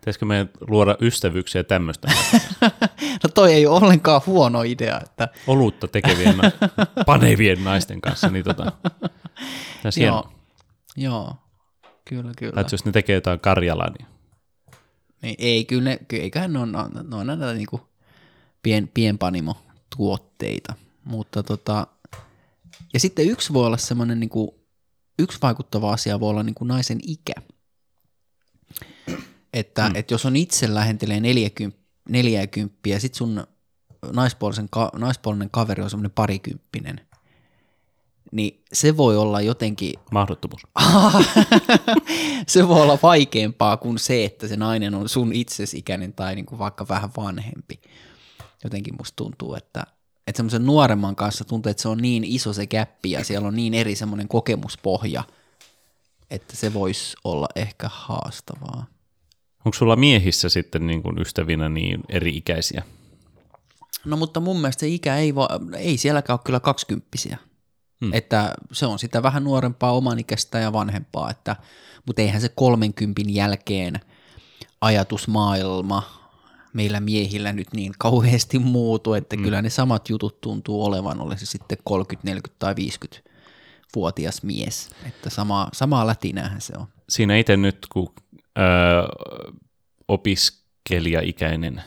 Pitäisikö 0.00 0.26
meidän 0.26 0.50
luoda 0.60 0.96
ystävyyksiä 1.00 1.64
tämmöistä? 1.64 2.08
No 3.22 3.28
toi 3.34 3.52
ei 3.52 3.66
ole 3.66 3.76
ollenkaan 3.76 4.20
huono 4.26 4.62
idea, 4.62 5.00
että 5.00 5.28
Olutta 5.46 5.88
tekevien, 5.88 6.36
panevien 7.06 7.64
naisten 7.64 8.00
kanssa. 8.00 8.28
Niin 8.28 8.44
tota, 8.44 8.72
tässä 9.82 10.00
hieno. 10.00 10.14
joo, 10.16 10.32
joo, 10.96 11.36
kyllä, 12.04 12.32
kyllä. 12.38 12.52
Tai 12.52 12.64
jos 12.72 12.84
ne 12.84 12.92
tekee 12.92 13.14
jotain 13.14 13.40
Karjalaa, 13.40 13.90
niin 13.90 14.06
Niin, 15.22 15.34
ei, 15.38 15.64
kyllä 15.64 15.82
ne, 15.82 15.98
eiköhän 16.12 16.52
ne 16.52 16.58
on, 16.58 16.72
ne 17.10 17.16
on 17.16 17.26
näitä 17.26 17.54
niinku 17.54 17.80
pien, 18.62 18.88
pienpanimo-tuotteita, 18.88 20.74
mutta 21.04 21.42
tota, 21.42 21.86
ja 22.94 23.00
sitten 23.00 23.26
yksi 23.26 23.52
voi 23.52 23.66
olla 23.66 23.76
semmoinen, 23.76 24.20
niinku, 24.20 24.58
yksi 25.18 25.38
vaikuttava 25.42 25.92
asia 25.92 26.20
voi 26.20 26.30
olla 26.30 26.42
niinku 26.42 26.64
naisen 26.64 26.98
ikä. 27.02 27.32
Että 29.52 29.88
mm. 29.88 29.96
et 29.96 30.10
jos 30.10 30.26
on 30.26 30.36
itse 30.36 30.74
lähentelee 30.74 31.20
40, 31.20 31.78
40 32.08 32.74
ja 32.86 33.00
sitten 33.00 33.18
sun 33.18 33.46
naispuolisen, 34.12 34.68
ka, 34.70 34.90
naispuolinen 34.96 35.50
kaveri 35.50 35.82
on 35.82 35.90
semmoinen 35.90 36.10
parikymppinen, 36.10 37.00
niin 38.32 38.62
se 38.72 38.96
voi 38.96 39.16
olla 39.16 39.40
jotenkin 39.40 39.92
mahdottomuus. 40.12 40.62
se 42.46 42.68
voi 42.68 42.82
olla 42.82 42.98
vaikeampaa 43.02 43.76
kuin 43.76 43.98
se, 43.98 44.24
että 44.24 44.48
se 44.48 44.56
nainen 44.56 44.94
on 44.94 45.08
sun 45.08 45.32
itsesikäinen 45.32 46.12
tai 46.12 46.34
niin 46.34 46.46
kuin 46.46 46.58
vaikka 46.58 46.88
vähän 46.88 47.10
vanhempi. 47.16 47.80
Jotenkin 48.64 48.94
musta 48.98 49.16
tuntuu, 49.16 49.54
että, 49.54 49.84
että 50.26 50.36
semmoisen 50.36 50.66
nuoremman 50.66 51.16
kanssa 51.16 51.44
tuntuu, 51.44 51.70
että 51.70 51.82
se 51.82 51.88
on 51.88 51.98
niin 51.98 52.24
iso 52.24 52.52
se 52.52 52.66
käppi 52.66 53.10
ja 53.10 53.24
siellä 53.24 53.48
on 53.48 53.56
niin 53.56 53.74
eri 53.74 53.94
semmoinen 53.94 54.28
kokemuspohja, 54.28 55.24
että 56.30 56.56
se 56.56 56.74
voisi 56.74 57.16
olla 57.24 57.48
ehkä 57.56 57.90
haastavaa. 57.92 58.86
Onko 59.64 59.76
sulla 59.78 59.96
miehissä 59.96 60.48
sitten 60.48 60.86
niin 60.86 61.02
kuin 61.02 61.18
ystävinä 61.18 61.68
niin 61.68 62.00
eri-ikäisiä? 62.08 62.82
No 64.04 64.16
mutta 64.16 64.40
mun 64.40 64.56
mielestä 64.60 64.80
se 64.80 64.88
ikä 64.88 65.16
ei, 65.16 65.34
va- 65.34 65.60
ei 65.76 65.96
sielläkään 65.96 66.34
ole 66.34 66.40
kyllä 66.44 66.60
kaksikymppisiä. 66.60 67.38
Hmm. 68.00 68.12
Että 68.12 68.54
se 68.72 68.86
on 68.86 68.98
sitä 68.98 69.22
vähän 69.22 69.44
nuorempaa 69.44 69.92
omanikäistä 69.92 70.58
ja 70.58 70.72
vanhempaa, 70.72 71.30
että, 71.30 71.56
mutta 72.06 72.22
eihän 72.22 72.40
se 72.40 72.48
30 72.48 73.22
jälkeen 73.26 74.00
ajatusmaailma 74.80 76.02
meillä 76.72 77.00
miehillä 77.00 77.52
nyt 77.52 77.68
niin 77.72 77.92
kauheasti 77.98 78.58
muutu, 78.58 79.14
että 79.14 79.36
hmm. 79.36 79.44
kyllä 79.44 79.62
ne 79.62 79.70
samat 79.70 80.08
jutut 80.08 80.40
tuntuu 80.40 80.84
olevan, 80.84 81.20
oli 81.20 81.38
se 81.38 81.46
sitten 81.46 81.78
30, 81.84 82.28
40 82.30 82.56
tai 82.58 82.76
50 82.76 83.30
vuotias 83.94 84.42
mies, 84.42 84.90
että 85.06 85.30
sama, 85.30 85.68
samaa 85.72 86.06
lätinäähän 86.06 86.60
se 86.60 86.72
on. 86.78 86.86
Siinä 87.08 87.36
itse 87.36 87.56
nyt, 87.56 87.86
kun 87.92 88.14
öö, 88.58 89.02
opiskelijaikäinen, 90.08 91.82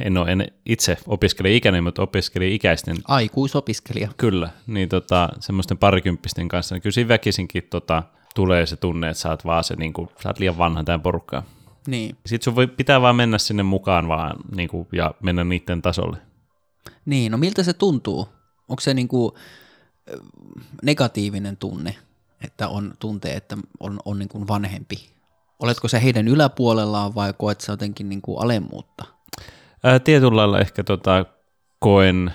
en 0.00 0.16
ole 0.16 0.32
en 0.32 0.52
itse 0.66 0.96
opiskelija-ikäinen, 1.06 1.84
mutta 1.84 2.02
opiskelija-ikäisten 2.02 2.96
Aikuisopiskelija. 3.04 4.08
Kyllä, 4.16 4.50
niin 4.66 4.88
tota, 4.88 5.28
semmoisten 5.40 5.78
parikymppisten 5.78 6.48
kanssa, 6.48 6.74
niin 6.74 6.82
kyllä 6.82 6.94
siinä 6.94 7.08
väkisinkin 7.08 7.62
tota, 7.70 8.02
tulee 8.34 8.66
se 8.66 8.76
tunne, 8.76 9.08
että 9.08 9.20
sä 9.20 9.30
oot 9.30 9.44
vaan 9.44 9.64
se, 9.64 9.76
niin 9.76 9.92
kuin, 9.92 10.08
sä 10.22 10.28
oot 10.28 10.38
liian 10.38 10.58
vanha 10.58 10.84
tähän 10.84 11.00
porukkaan. 11.00 11.42
Niin. 11.86 12.16
Sitten 12.26 12.44
sun 12.44 12.56
voi, 12.56 12.66
pitää 12.66 13.00
vaan 13.00 13.16
mennä 13.16 13.38
sinne 13.38 13.62
mukaan 13.62 14.08
vaan 14.08 14.36
niin 14.56 14.68
kuin, 14.68 14.88
ja 14.92 15.14
mennä 15.22 15.44
niiden 15.44 15.82
tasolle. 15.82 16.16
Niin, 17.06 17.32
no 17.32 17.38
miltä 17.38 17.62
se 17.62 17.72
tuntuu? 17.72 18.28
Onko 18.68 18.80
se 18.80 18.94
niinku 18.94 19.36
ö, 20.10 20.20
negatiivinen 20.82 21.56
tunne, 21.56 21.96
että 22.44 22.68
on 22.68 22.94
tuntee, 22.98 23.36
että 23.36 23.56
on, 23.80 24.00
on 24.04 24.18
niinku 24.18 24.48
vanhempi? 24.48 25.17
Oletko 25.58 25.88
se 25.88 26.02
heidän 26.02 26.28
yläpuolellaan 26.28 27.14
vai 27.14 27.34
koet 27.38 27.60
sä 27.60 27.72
jotenkin 27.72 28.08
niinku 28.08 28.36
alemmuutta? 28.36 29.04
Ää, 29.84 29.98
tietyllä 29.98 30.36
lailla 30.36 30.60
ehkä 30.60 30.84
tota, 30.84 31.24
koen 31.78 32.30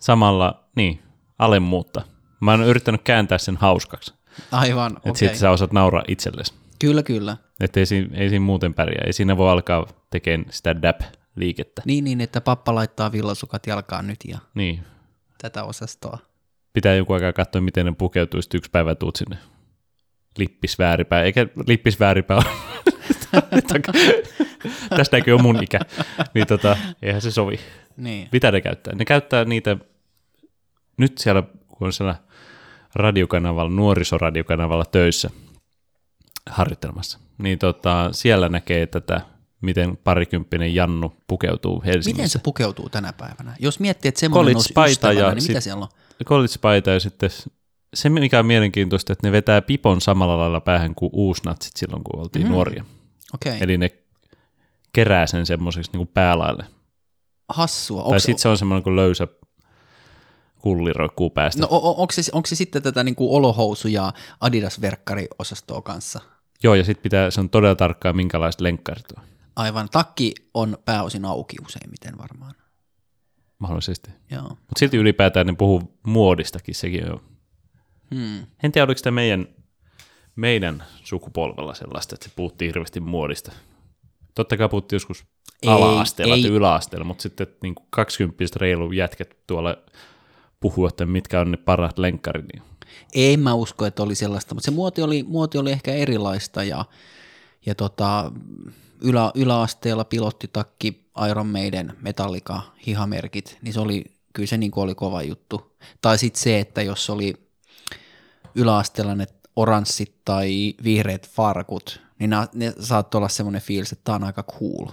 samalla, 0.00 0.64
niin, 0.76 1.02
alemmuutta. 1.38 2.02
Mä 2.40 2.50
oon 2.50 2.62
yrittänyt 2.64 3.02
kääntää 3.02 3.38
sen 3.38 3.56
hauskaksi, 3.56 4.14
Aivan, 4.52 4.96
okei. 4.96 5.14
sitten 5.16 5.38
sä 5.38 5.50
osaat 5.50 5.72
nauraa 5.72 6.02
itsellesi. 6.08 6.54
Kyllä, 6.78 7.02
kyllä. 7.02 7.36
Että 7.60 7.80
ei, 7.80 7.86
siinä- 7.86 8.16
ei 8.18 8.28
siinä 8.28 8.44
muuten 8.44 8.74
pärjää. 8.74 9.02
Ei 9.06 9.12
siinä 9.12 9.36
voi 9.36 9.50
alkaa 9.50 9.86
tekemään 10.10 10.46
sitä 10.52 10.74
dab-liikettä. 10.82 11.82
Niin, 11.84 12.04
niin, 12.04 12.20
että 12.20 12.40
pappa 12.40 12.74
laittaa 12.74 13.12
villasukat 13.12 13.66
jalkaan 13.66 14.06
nyt 14.06 14.18
ja 14.28 14.38
Niin, 14.54 14.80
tätä 15.42 15.64
osastoa. 15.64 16.18
pitää 16.72 16.94
joku 16.94 17.12
aikaa 17.12 17.32
katsoa, 17.32 17.60
miten 17.60 17.86
ne 17.86 17.92
pukeutuu, 17.98 18.42
sitten 18.42 18.58
yksi 18.58 18.70
päivä 18.70 18.94
tuut 18.94 19.16
sinne 19.16 19.36
lippisvääripää, 20.38 21.22
eikä 21.22 21.46
lippisvääripää 21.66 22.36
ole. 22.36 22.44
Tästäkin 24.96 25.34
on 25.34 25.42
mun 25.42 25.62
ikä, 25.62 25.80
niin 26.34 26.46
tota, 26.46 26.76
eihän 27.02 27.22
se 27.22 27.30
sovi. 27.30 27.60
Niin. 27.96 28.28
Mitä 28.32 28.52
ne 28.52 28.60
käyttää? 28.60 28.94
Ne 28.94 29.04
käyttää 29.04 29.44
niitä, 29.44 29.76
nyt 30.96 31.18
siellä, 31.18 31.42
kun 31.68 31.86
on 31.86 31.92
siellä 31.92 32.14
radiokanavalla, 32.94 33.70
nuorisoradiokanavalla 33.70 34.84
töissä 34.84 35.30
harjoittelemassa, 36.50 37.18
niin 37.38 37.58
tota, 37.58 38.08
siellä 38.12 38.48
näkee 38.48 38.86
tätä, 38.86 39.20
miten 39.60 39.96
parikymppinen 39.96 40.74
Jannu 40.74 41.16
pukeutuu 41.26 41.82
Helsingissä. 41.86 42.10
Miten 42.10 42.28
se 42.28 42.38
pukeutuu 42.38 42.88
tänä 42.88 43.12
päivänä? 43.12 43.56
Jos 43.60 43.80
miettii, 43.80 44.08
että 44.08 44.20
semmoinen 44.20 44.56
olisi 44.56 44.74
ystävänä, 44.88 45.20
ja 45.20 45.30
niin 45.30 45.42
sit- 45.42 45.48
mitä 45.48 45.60
siellä 45.60 45.82
on? 45.82 45.88
college-paita 46.24 46.90
ja 46.90 47.00
sitten 47.00 47.30
se, 47.94 48.08
mikä 48.08 48.38
on 48.38 48.46
mielenkiintoista, 48.46 49.12
että 49.12 49.26
ne 49.26 49.32
vetää 49.32 49.62
pipon 49.62 50.00
samalla 50.00 50.38
lailla 50.38 50.60
päähän 50.60 50.94
kuin 50.94 51.10
uusnatsit 51.12 51.76
silloin, 51.76 52.04
kun 52.04 52.20
oltiin 52.20 52.46
mm. 52.46 52.52
nuoria. 52.52 52.84
Okay. 53.34 53.58
Eli 53.60 53.78
ne 53.78 53.90
kerää 54.92 55.26
sen 55.26 55.46
semmoiseksi 55.46 55.90
niin 55.94 56.08
päälaille. 56.08 56.64
hassua. 57.48 58.10
Tai 58.10 58.20
sitten 58.20 58.38
se 58.38 58.48
on 58.48 58.58
semmoinen 58.58 58.82
kuin 58.82 58.96
löysä 58.96 59.28
kulli 60.58 60.92
roikkuu 60.92 61.30
päästä. 61.30 61.62
no, 61.62 61.68
onko, 61.70 62.12
se, 62.12 62.22
onko 62.32 62.46
se 62.46 62.54
sitten 62.54 62.82
tätä 62.82 63.04
niinku 63.04 63.36
olohousu- 63.36 63.88
ja 63.88 64.12
Adidas-verkkari-osastoa 64.40 65.82
kanssa? 65.82 66.20
Joo, 66.62 66.74
ja 66.74 66.84
sitten 66.84 67.02
pitää, 67.02 67.30
se 67.30 67.40
on 67.40 67.50
todella 67.50 67.74
tarkkaa, 67.74 68.12
minkälaiset 68.12 68.60
lenkkarit 68.60 69.12
on. 69.16 69.24
Aivan. 69.56 69.88
Takki 69.88 70.34
on 70.54 70.78
pääosin 70.84 71.24
auki 71.24 71.56
useimmiten 71.66 72.18
varmaan. 72.18 72.54
Mahdollisesti. 73.58 74.10
Joo. 74.30 74.42
Mutta 74.42 74.78
silti 74.78 74.96
ylipäätään 74.96 75.46
ne 75.46 75.52
puhuu 75.52 75.98
muodistakin, 76.02 76.74
sekin 76.74 77.12
on. 77.12 77.20
Hmm. 78.14 78.46
En 78.62 78.72
tiedä, 78.72 78.84
oliko 78.84 78.98
sitä 78.98 79.10
meidän, 79.10 79.48
meidän 80.36 80.84
sukupolvella 81.04 81.74
sellaista, 81.74 82.14
että 82.14 82.28
se 82.28 82.32
puhuttiin 82.36 82.68
hirveästi 82.68 83.00
muodista. 83.00 83.52
Totta 84.34 84.56
kai 84.56 84.68
puhuttiin 84.68 84.96
joskus 84.96 85.24
Ei, 85.62 85.68
ala-asteella 85.68 86.34
ei. 86.34 86.42
tai 86.42 86.50
yläasteella, 86.50 87.04
mutta 87.04 87.22
sitten 87.22 87.46
niin 87.62 87.74
20 87.90 88.44
reilu 88.56 88.92
jätket 88.92 89.36
tuolla 89.46 89.76
puhuu, 90.60 90.86
että 90.86 91.06
mitkä 91.06 91.40
on 91.40 91.50
ne 91.50 91.56
parhaat 91.56 91.98
lenkkarit. 91.98 92.44
Niin 92.52 92.62
En 93.14 93.40
mä 93.40 93.54
usko, 93.54 93.86
että 93.86 94.02
oli 94.02 94.14
sellaista, 94.14 94.54
mutta 94.54 94.64
se 94.64 94.70
muoti 94.70 95.02
oli, 95.02 95.22
muoti 95.22 95.58
oli 95.58 95.72
ehkä 95.72 95.94
erilaista 95.94 96.64
ja, 96.64 96.84
ja 97.66 97.74
tota, 97.74 98.32
ylä, 99.00 99.32
yläasteella 99.34 100.04
pilottitakki, 100.04 101.08
Iron 101.30 101.46
Maiden, 101.46 101.92
Metallica, 102.00 102.60
hihamerkit, 102.86 103.58
niin 103.62 103.72
se 103.72 103.80
oli, 103.80 104.04
kyllä 104.32 104.46
se 104.46 104.56
niin 104.56 104.72
oli 104.76 104.94
kova 104.94 105.22
juttu. 105.22 105.76
Tai 106.00 106.18
sitten 106.18 106.42
se, 106.42 106.58
että 106.58 106.82
jos 106.82 107.10
oli 107.10 107.34
yläasteella 108.58 109.14
ne 109.14 109.26
oranssit 109.56 110.14
tai 110.24 110.74
vihreät 110.84 111.28
farkut, 111.28 112.00
niin 112.18 112.30
ne, 112.30 112.36
ne 112.54 112.72
saattoi 112.80 113.18
olla 113.18 113.28
semmoinen 113.28 113.62
fiilis, 113.62 113.92
että 113.92 114.04
tämä 114.04 114.16
on 114.16 114.24
aika 114.24 114.42
cool. 114.42 114.88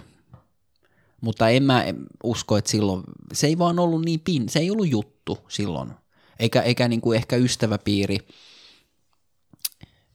Mutta 1.22 1.50
en 1.50 1.63
mä 1.63 1.86
usko, 2.24 2.57
että 2.57 2.72
silloin, 2.72 3.03
se 3.34 3.48
ei 3.48 3.57
vaan 3.57 3.79
ollut 3.79 4.05
niin 4.05 4.19
pin, 4.19 4.50
se 4.50 4.60
ei 4.60 4.72
ollut 4.72 4.91
juttu 4.91 5.38
silloin. 5.48 5.91
Eikä, 6.39 6.62
eikä 6.62 6.88
niin 6.88 7.01
kuin 7.01 7.17
ehkä 7.17 7.36
ystäväpiiri, 7.36 8.17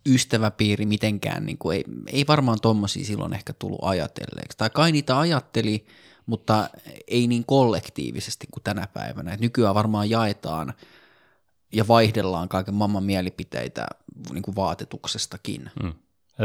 ystäväpiiri 0.06 0.86
mitenkään, 0.86 1.46
niin 1.46 1.58
kuin 1.58 1.76
ei, 1.76 1.84
ei 2.06 2.26
varmaan 2.26 2.60
tommosia 2.62 3.04
silloin 3.04 3.32
ehkä 3.32 3.52
tullut 3.52 3.80
ajatelleeksi. 3.82 4.58
Tai 4.58 4.70
kai 4.70 4.92
niitä 4.92 5.18
ajatteli, 5.18 5.86
mutta 6.26 6.70
ei 7.08 7.26
niin 7.26 7.44
kollektiivisesti 7.46 8.46
kuin 8.50 8.64
tänä 8.64 8.86
päivänä. 8.86 9.32
Et 9.32 9.40
nykyään 9.40 9.74
varmaan 9.74 10.10
jaetaan 10.10 10.74
ja 11.72 11.88
vaihdellaan 11.88 12.48
kaiken 12.48 12.74
maailman 12.74 13.04
mielipiteitä 13.04 13.86
niin 14.32 14.42
kuin 14.42 14.56
vaatetuksestakin. 14.56 15.70
Mm. 15.82 15.92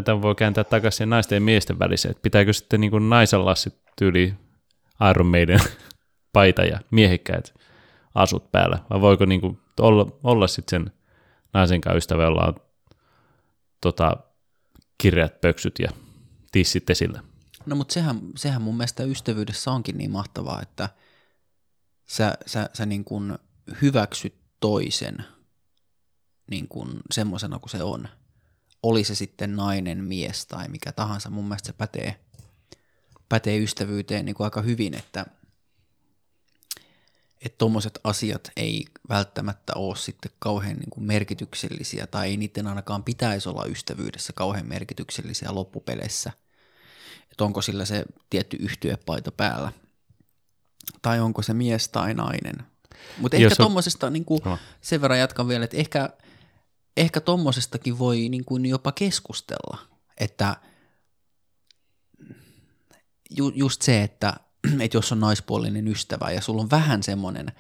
Tämä 0.04 0.22
voi 0.22 0.36
kääntää 0.36 0.64
takaisin 0.64 1.10
naisten 1.10 1.36
ja 1.36 1.42
miesten 1.42 1.80
väliseen, 1.80 2.12
että 2.12 2.22
pitääkö 2.22 2.54
sitten 2.54 2.82
niin 2.82 2.92
kuin 2.92 3.10
naisella 3.10 3.56
sitten 3.56 3.94
tyyli 3.98 4.34
Iron 5.10 5.28
Maiden 5.28 5.60
paita 6.34 6.64
ja 6.64 6.80
miehikkäät 6.92 7.54
asut 8.16 8.52
päällä, 8.52 8.80
vai 8.90 9.02
voiko 9.02 9.26
niin 9.26 9.42
kuin 9.42 9.60
olla, 9.80 10.18
olla 10.24 10.48
sitten 10.48 10.86
sen 10.86 10.92
naisen 11.54 11.82
kanssa 11.82 11.98
ystävä, 11.98 12.24
jolla 12.24 12.46
on 12.46 12.56
tota, 13.82 14.18
kirjat, 14.98 15.42
pöksyt 15.42 15.80
ja 15.80 15.90
tissit 16.52 16.90
esillä. 16.90 17.22
No 17.66 17.76
mutta 17.76 17.94
sehän, 17.94 18.20
sehän 18.36 18.62
mun 18.62 18.78
mielestä 18.78 19.04
ystävyydessä 19.04 19.72
onkin 19.72 19.98
niin 19.98 20.12
mahtavaa, 20.12 20.62
että 20.62 20.90
sä, 22.06 22.38
sä, 22.46 22.70
sä 22.74 22.86
niin 22.86 23.04
kuin 23.04 23.38
hyväksyt 23.82 24.45
toisen 24.66 25.18
niin 26.52 26.68
kuin 26.68 26.90
semmoisena 27.12 27.60
kuin 27.60 27.70
se 27.70 27.84
on. 27.84 28.08
Oli 28.84 29.04
se 29.04 29.16
sitten 29.16 29.56
nainen, 29.56 30.04
mies 30.04 30.46
tai 30.46 30.68
mikä 30.68 30.92
tahansa. 30.92 31.30
Mun 31.30 31.46
mielestä 31.46 31.68
se 31.68 31.74
pätee, 31.74 32.20
pätee 33.30 33.58
ystävyyteen 33.58 34.26
niin 34.26 34.36
kuin 34.36 34.46
aika 34.46 34.62
hyvin, 34.62 34.94
että 34.94 35.26
että 37.42 37.58
tuommoiset 37.58 38.00
asiat 38.04 38.52
ei 38.58 38.86
välttämättä 39.10 39.74
ole 39.76 39.96
sitten 39.96 40.32
kauhean 40.40 40.76
niin 40.76 40.90
kuin 40.90 41.04
merkityksellisiä 41.04 42.08
tai 42.08 42.28
ei 42.28 42.38
niiden 42.38 42.68
ainakaan 42.68 43.04
pitäisi 43.04 43.50
olla 43.50 43.66
ystävyydessä 43.66 44.34
kauhean 44.34 44.68
merkityksellisiä 44.68 45.56
loppupeleissä. 45.56 46.32
Että 47.32 47.44
onko 47.44 47.62
sillä 47.62 47.86
se 47.86 48.06
tietty 48.30 48.58
yhtyepaita 48.60 49.32
päällä 49.32 49.72
tai 51.02 51.20
onko 51.20 51.42
se 51.42 51.54
mies 51.54 51.90
tai 51.90 52.14
nainen. 52.14 52.75
Mutta 53.18 53.38
ehkä 53.38 53.56
tuommoisesta, 53.56 54.10
niin 54.10 54.26
kuin, 54.26 54.42
no. 54.46 54.58
sen 54.82 55.02
verran 55.02 55.20
jatkan 55.20 55.48
vielä, 55.48 55.66
että 55.66 55.78
ehkä, 55.78 56.10
ehkä 56.98 57.22
tuommoisestakin 57.22 58.00
voi 58.00 58.30
niin 58.30 58.46
kuin 58.46 58.66
jopa 58.66 58.92
keskustella, 58.92 59.78
että 60.18 60.56
ju, 63.30 63.52
just 63.56 63.82
se, 63.82 64.04
että 64.04 64.34
että 64.80 64.98
jos 64.98 65.12
on 65.12 65.20
naispuolinen 65.20 65.88
ystävä 65.88 66.32
ja 66.32 66.42
sulla 66.42 66.62
on 66.62 66.72
vähän 66.72 67.04
semmoinen, 67.04 67.52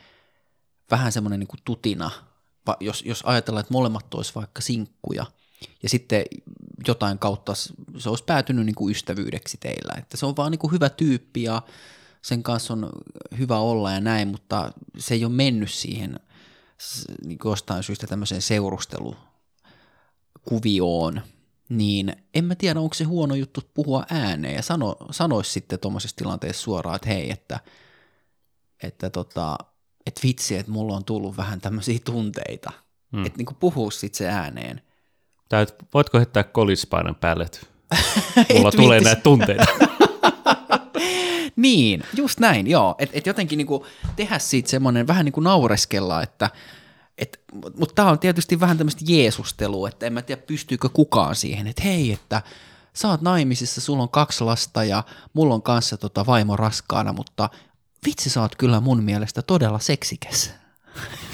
vähän 0.91 1.11
semmoinen 1.11 1.39
niin 1.39 1.61
tutina, 1.65 2.11
jos, 2.79 3.03
jos 3.05 3.21
ajatellaan, 3.25 3.61
että 3.61 3.73
molemmat 3.73 4.13
olisi 4.13 4.35
vaikka 4.35 4.61
sinkkuja, 4.61 5.25
ja 5.83 5.89
sitten 5.89 6.25
jotain 6.87 7.19
kautta 7.19 7.53
se 7.97 8.09
olisi 8.09 8.23
päätynyt 8.23 8.65
niin 8.65 8.75
kuin 8.75 8.91
ystävyydeksi 8.91 9.57
teillä, 9.57 9.93
että 9.97 10.17
se 10.17 10.25
on 10.25 10.37
vaan 10.37 10.51
niin 10.51 10.59
kuin 10.59 10.71
hyvä 10.71 10.89
tyyppi 10.89 11.43
ja 11.43 11.61
sen 12.25 12.43
kanssa 12.43 12.73
on 12.73 12.89
hyvä 13.37 13.59
olla 13.59 13.91
ja 13.91 14.01
näin, 14.01 14.27
mutta 14.27 14.71
se 14.97 15.13
ei 15.13 15.25
ole 15.25 15.33
mennyt 15.33 15.71
siihen 15.71 16.19
niin 17.25 17.39
jostain 17.45 17.83
syystä 17.83 18.07
tämmöiseen 18.07 18.41
seurustelukuvioon, 18.41 21.21
niin 21.69 22.15
en 22.33 22.45
mä 22.45 22.55
tiedä, 22.55 22.79
onko 22.79 22.93
se 22.93 23.03
huono 23.03 23.35
juttu 23.35 23.61
puhua 23.73 24.05
ääneen 24.09 24.55
ja 24.55 24.61
sano, 24.61 24.97
sanoisi 25.11 25.51
sitten 25.51 25.79
tuommoisessa 25.79 26.17
tilanteessa 26.17 26.63
suoraan, 26.63 26.95
että 26.95 27.09
hei, 27.09 27.31
että, 27.31 27.59
että 28.83 29.09
tota, 29.09 29.57
että 30.05 30.21
vitsi, 30.23 30.55
että 30.55 30.71
mulla 30.71 30.95
on 30.95 31.05
tullut 31.05 31.37
vähän 31.37 31.61
tämmöisiä 31.61 31.99
tunteita. 32.05 32.71
Hmm. 33.11 33.25
Että 33.25 33.37
niin 33.37 33.55
puhuu 33.59 33.91
sitten 33.91 34.17
se 34.17 34.29
ääneen. 34.29 34.81
Tai 35.49 35.67
voitko 35.93 36.17
heittää 36.17 36.43
kolispainan 36.43 37.15
päälle, 37.15 37.43
että 37.43 37.59
mulla 38.57 38.71
tulee 38.71 39.01
näitä 39.01 39.21
tunteita. 39.21 39.65
niin, 41.65 42.03
just 42.13 42.39
näin, 42.39 42.67
joo. 42.67 42.95
Että 42.97 43.17
et 43.17 43.25
jotenkin 43.25 43.57
niinku 43.57 43.85
tehdä 44.15 44.39
siitä 44.39 44.69
semmoinen, 44.69 45.07
vähän 45.07 45.25
niin 45.25 45.33
kuin 45.33 45.43
naureskella, 45.43 46.23
että– 46.23 46.49
et, 47.17 47.39
mutta 47.77 47.95
tämä 47.95 48.09
on 48.09 48.19
tietysti 48.19 48.59
vähän 48.59 48.77
tämmöistä 48.77 49.05
jeesustelua, 49.07 49.89
että 49.89 50.05
en 50.05 50.13
mä 50.13 50.21
tiedä 50.21 50.41
pystyykö 50.41 50.89
kukaan 50.89 51.35
siihen, 51.35 51.67
että 51.67 51.81
hei, 51.83 52.11
että 52.11 52.41
sä 52.93 53.07
oot 53.07 53.21
naimisissa, 53.21 53.81
sulla 53.81 54.03
on 54.03 54.09
kaksi 54.09 54.43
lasta 54.43 54.83
ja 54.83 55.03
mulla 55.33 55.53
on 55.53 55.61
kanssa 55.61 55.97
tota 55.97 56.25
vaimo 56.25 56.55
raskaana, 56.55 57.13
mutta 57.13 57.49
vitsi 58.05 58.29
sä 58.29 58.41
oot 58.41 58.55
kyllä 58.55 58.79
mun 58.79 59.03
mielestä 59.03 59.41
todella 59.41 59.79
seksikäs. 59.79 60.53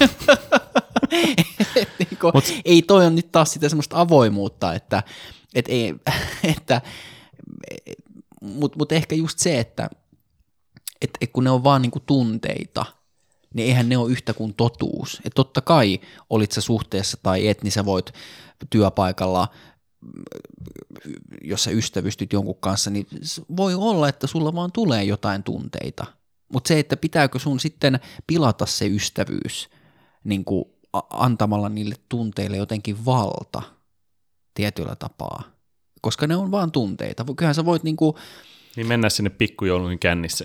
niin 1.98 2.18
kuin, 2.20 2.32
Mut, 2.34 2.44
ei 2.64 2.82
toi 2.82 3.06
on 3.06 3.14
nyt 3.14 3.32
taas 3.32 3.52
sitä 3.52 3.68
semmoista 3.68 4.00
avoimuutta, 4.00 4.74
että, 4.74 5.02
et 5.54 5.64
ei, 5.68 5.94
että 6.56 6.80
mutta 8.40 8.78
mut 8.78 8.92
ehkä 8.92 9.14
just 9.14 9.38
se, 9.38 9.60
että 9.60 9.90
et, 11.02 11.10
et 11.20 11.30
kun 11.32 11.44
ne 11.44 11.50
on 11.50 11.64
vaan 11.64 11.82
niinku 11.82 12.00
tunteita– 12.00 12.84
niin 13.54 13.68
eihän 13.68 13.88
ne 13.88 13.96
ole 13.96 14.10
yhtä 14.10 14.34
kuin 14.34 14.54
totuus. 14.54 15.20
Et 15.24 15.32
totta 15.34 15.60
kai 15.60 16.00
olit 16.30 16.52
sä 16.52 16.60
suhteessa 16.60 17.18
tai 17.22 17.48
et, 17.48 17.62
niin 17.62 17.72
sä 17.72 17.84
voit 17.84 18.12
työpaikalla, 18.70 19.48
jos 21.44 21.64
sä 21.64 21.70
ystävystyt 21.70 22.32
jonkun 22.32 22.60
kanssa, 22.60 22.90
niin 22.90 23.06
voi 23.56 23.74
olla, 23.74 24.08
että 24.08 24.26
sulla 24.26 24.54
vaan 24.54 24.72
tulee 24.72 25.04
jotain 25.04 25.42
tunteita. 25.42 26.06
Mutta 26.52 26.68
se, 26.68 26.78
että 26.78 26.96
pitääkö 26.96 27.38
sun 27.38 27.60
sitten 27.60 28.00
pilata 28.26 28.66
se 28.66 28.86
ystävyys 28.86 29.68
niin 30.24 30.44
kuin 30.44 30.64
antamalla 31.10 31.68
niille 31.68 31.94
tunteille 32.08 32.56
jotenkin 32.56 33.04
valta 33.04 33.62
tietyllä 34.54 34.96
tapaa, 34.96 35.42
koska 36.00 36.26
ne 36.26 36.36
on 36.36 36.50
vaan 36.50 36.72
tunteita. 36.72 37.24
Kyllähän 37.36 37.54
sä 37.54 37.64
voit 37.64 37.82
niin 37.82 37.96
kuin, 37.96 38.16
niin 38.76 38.86
mennä 38.86 39.08
sinne 39.08 39.30
pikkujouluihin 39.30 39.98
kännissä. 39.98 40.44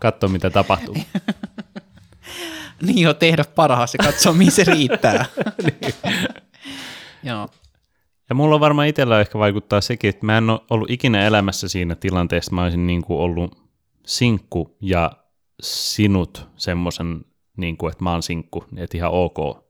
Katso, 0.00 0.28
mitä 0.28 0.50
tapahtuu. 0.50 0.96
niin 2.86 2.98
jo, 2.98 3.14
tehdä 3.14 3.44
parhaas 3.54 3.94
ja 3.94 4.04
katsoa, 4.04 4.32
mihin 4.32 4.52
se 4.52 4.64
riittää. 4.64 5.24
niin. 5.62 5.94
Joo. 7.22 7.48
Ja 8.28 8.34
mulla 8.34 8.54
on 8.54 8.60
varmaan 8.60 8.88
itsellä 8.88 9.20
ehkä 9.20 9.38
vaikuttaa 9.38 9.80
sekin, 9.80 10.08
että 10.08 10.26
mä 10.26 10.38
en 10.38 10.50
ole 10.50 10.60
ollut 10.70 10.90
ikinä 10.90 11.26
elämässä 11.26 11.68
siinä 11.68 11.94
tilanteessa, 11.94 12.54
mä 12.54 12.62
olisin 12.62 12.86
niin 12.86 13.02
kuin 13.02 13.20
ollut 13.20 13.58
sinkku 14.06 14.76
ja 14.80 15.12
sinut 15.62 16.48
semmoisen, 16.56 17.24
niin 17.56 17.76
kuin, 17.76 17.90
että 17.90 18.04
mä 18.04 18.12
oon 18.12 18.22
sinkku, 18.22 18.64
että 18.76 18.96
ihan 18.96 19.10
ok. 19.10 19.68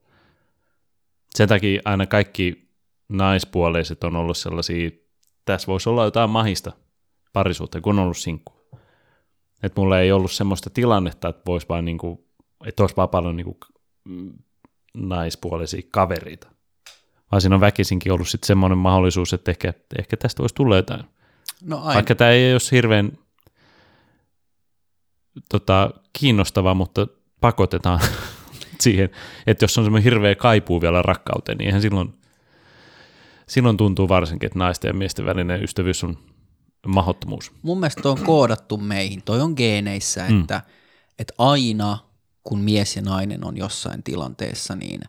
Sen 1.35 1.48
takia 1.48 1.83
aina 1.85 2.07
kaikki 2.07 2.68
naispuoleiset 3.09 4.05
on 4.05 4.16
ollut 4.16 4.37
sellaisia 4.37 4.90
tässä 5.52 5.66
voisi 5.66 5.88
olla 5.88 6.04
jotain 6.04 6.30
mahista 6.30 6.72
parisuutta, 7.32 7.80
kun 7.80 7.98
on 7.98 8.04
ollut 8.04 8.16
sinkku. 8.16 8.52
Että 9.62 9.80
mulla 9.80 10.00
ei 10.00 10.12
ollut 10.12 10.32
semmoista 10.32 10.70
tilannetta, 10.70 11.28
että 11.28 11.42
voisi 11.46 11.66
vaan 11.68 11.84
niinku, 11.84 12.28
että 12.66 12.82
olisi 12.82 12.96
vaan 12.96 13.08
paljon 13.08 13.37
niinku 13.37 13.58
naispuolisia 14.94 15.82
kavereita. 15.90 16.48
Vaan 17.32 17.40
siinä 17.40 17.54
on 17.54 17.61
väkisinkin 17.61 18.12
ollut 18.12 18.28
sitten 18.28 18.46
semmoinen 18.46 18.78
mahdollisuus, 18.78 19.32
että 19.32 19.50
ehkä, 19.50 19.74
ehkä 19.98 20.16
tästä 20.16 20.42
voisi 20.42 20.54
tulla 20.54 20.76
jotain. 20.76 21.04
No 21.62 21.78
aina. 21.78 21.94
Vaikka 21.94 22.14
tämä 22.14 22.30
ei 22.30 22.52
olisi 22.52 22.72
hirveän 22.72 23.12
tota, 25.48 25.90
kiinnostava, 26.12 26.74
mutta 26.74 27.06
pakotetaan 27.40 28.00
siihen, 28.80 29.11
että 29.46 29.64
jos 29.64 29.78
on 29.78 29.84
semmoinen 29.84 30.04
hirveä 30.04 30.34
kaipuu 30.34 30.80
vielä 30.80 31.02
rakkauteen, 31.02 31.58
niin 31.58 31.66
eihän 31.66 31.82
silloin 31.82 32.14
silloin 33.48 33.76
tuntuu 33.76 34.08
varsinkin, 34.08 34.46
että 34.46 34.58
naisten 34.58 34.88
ja 34.88 34.94
miesten 34.94 35.26
välinen 35.26 35.62
ystävyys 35.62 36.04
on 36.04 36.18
mahottomuus. 36.87 37.52
Mun 37.62 37.80
mielestä 37.80 38.08
on 38.08 38.18
koodattu 38.24 38.76
meihin, 38.76 39.22
toi 39.22 39.40
on 39.40 39.52
geeneissä, 39.56 40.26
mm. 40.28 40.40
että, 40.40 40.62
että 41.18 41.34
aina 41.38 41.98
kun 42.44 42.61
mies 42.61 42.96
ja 42.96 43.02
nainen 43.02 43.44
on 43.44 43.56
jossain 43.56 44.02
tilanteessa, 44.02 44.76
niin 44.76 45.00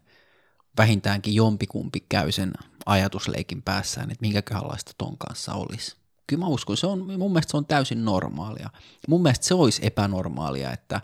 vähintäänkin 0.78 1.36
jompikumpi 1.36 2.06
käy 2.10 2.32
sen 2.32 2.52
ajatusleikin 2.86 3.62
päässään, 3.62 4.12
että 4.12 4.22
minkäköhänlaista 4.22 4.92
ton 4.98 5.18
kanssa 5.18 5.54
olisi. 5.54 5.96
Kyllä 6.28 6.40
mä 6.40 6.48
uskon, 6.48 6.78
se 6.78 6.88
on, 6.88 7.00
mun 7.18 7.32
mielestä 7.32 7.52
se 7.52 7.58
on 7.58 7.66
täysin 7.66 8.06
normaalia. 8.06 8.70
Mun 9.08 9.22
mielestä 9.22 9.46
se 9.46 9.54
olisi 9.54 9.86
epänormaalia, 9.86 10.72
että, 10.72 11.02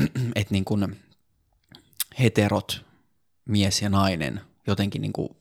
että 0.36 0.52
niin 0.52 0.64
kuin 0.64 0.96
heterot, 2.18 2.84
mies 3.44 3.82
ja 3.82 3.88
nainen, 3.88 4.40
jotenkin 4.66 5.02
niin 5.02 5.12
kuin 5.12 5.36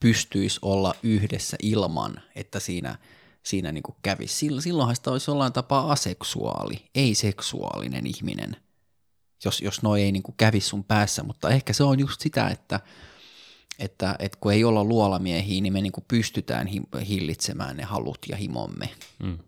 pystyisi 0.00 0.58
olla 0.62 0.94
yhdessä 1.02 1.56
ilman, 1.62 2.20
että 2.34 2.60
siinä, 2.60 2.98
siinä 3.42 3.72
niin 3.72 3.82
kävisi. 4.02 4.50
Silloinhan 4.60 4.96
sitä 4.96 5.10
olisi 5.10 5.30
jollain 5.30 5.52
tapaa 5.52 5.92
aseksuaali, 5.92 6.84
ei-seksuaalinen 6.94 8.06
ihminen, 8.06 8.56
jos, 9.44 9.60
jos 9.60 9.82
noi 9.82 10.02
ei 10.02 10.12
niin 10.12 10.22
kävisi 10.36 10.68
sun 10.68 10.84
päässä, 10.84 11.22
mutta 11.22 11.50
ehkä 11.50 11.72
se 11.72 11.84
on 11.84 12.00
just 12.00 12.20
sitä, 12.20 12.48
että, 12.48 12.80
että, 13.78 14.16
että 14.18 14.38
kun 14.40 14.52
ei 14.52 14.64
olla 14.64 14.84
luolamiehiä, 14.84 15.60
niin 15.60 15.72
me 15.72 15.80
niin 15.80 15.92
kuin 15.92 16.04
pystytään 16.08 16.66
hi- 16.66 17.06
hillitsemään 17.08 17.76
ne 17.76 17.82
halut 17.82 18.18
ja 18.28 18.36
himomme. 18.36 18.88
Mm. 19.22 19.38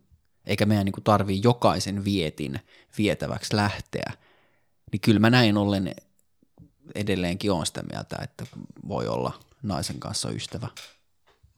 Eikä 0.47 0.67
meidän 0.67 0.85
niin 0.85 0.93
kuin 0.93 1.05
tarvii 1.05 1.41
jokaisen 1.45 2.05
vietin 2.05 2.61
vietäväksi 2.99 3.57
lähteä. 3.57 4.13
Niin 4.93 5.01
kyllä 5.01 5.21
mä 5.21 5.31
näin 5.31 5.57
ollen 5.57 5.95
edelleenkin 6.95 7.53
on 7.53 7.67
sitä 7.67 7.83
mieltä, 7.83 8.17
että 8.23 8.47
voi 8.89 9.09
olla 9.09 9.41
naisen 9.63 10.01
kanssa 10.01 10.31
ystävä. 10.31 10.69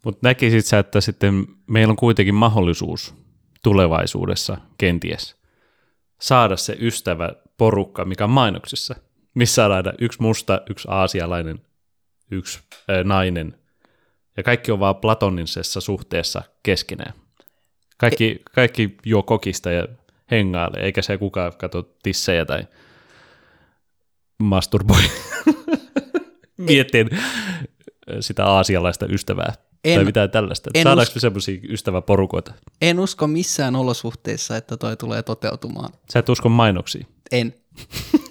Mutta 0.05 0.29
näkisit 0.29 0.67
sä, 0.67 0.79
että 0.79 1.01
sitten 1.01 1.47
meillä 1.67 1.93
on 1.93 1.97
kuitenkin 1.97 2.35
mahdollisuus 2.35 3.15
tulevaisuudessa 3.63 4.59
kenties 4.79 5.45
saada 6.21 6.57
se 6.57 6.77
ystävä 6.81 7.31
porukka, 7.57 8.05
mikä 8.05 8.25
on 8.25 8.31
mainoksissa, 8.31 8.95
missä 9.35 9.55
saadaan 9.55 9.95
yksi 10.01 10.23
musta, 10.23 10.61
yksi 10.71 10.89
aasialainen, 10.91 11.61
yksi 12.31 12.61
ää, 12.89 13.05
nainen, 13.05 13.59
ja 14.37 14.43
kaikki 14.43 14.73
on 14.73 14.81
vaan 14.81 14.97
platonisessa 14.97 15.81
suhteessa 15.81 16.43
keskenään. 16.63 17.15
Kaikki, 17.99 18.43
kaikki 18.55 18.97
juo 19.05 19.23
kokista 19.23 19.71
ja 19.71 19.89
hengailee, 20.31 20.83
eikä 20.83 21.03
se 21.03 21.19
kukaan 21.19 21.53
katso 21.59 21.83
tissejä 22.03 22.45
tai 22.45 22.67
masturboi. 24.39 25.03
Mietin 26.57 27.11
sitä 28.21 28.47
aasialaista 28.47 29.07
ystävää 29.07 29.53
En- 29.85 29.95
tai 29.99 30.05
mitään 30.05 30.31
tällaista. 30.31 30.71
en 30.75 30.83
Saadaanko 30.83 31.09
us- 31.11 31.15
me 31.15 31.21
semmoisia 31.21 31.61
ystäväporukoita? 31.69 32.53
En 32.83 33.01
usko 33.01 33.27
missään 33.27 33.77
olosuhteissa, 33.77 34.57
että 34.57 34.77
toi 34.77 34.97
tulee 34.97 35.23
toteutumaan. 35.23 35.91
Sä 36.13 36.19
et 36.19 36.29
usko 36.29 36.49
mainoksiin. 36.49 37.07
En. 37.33 37.55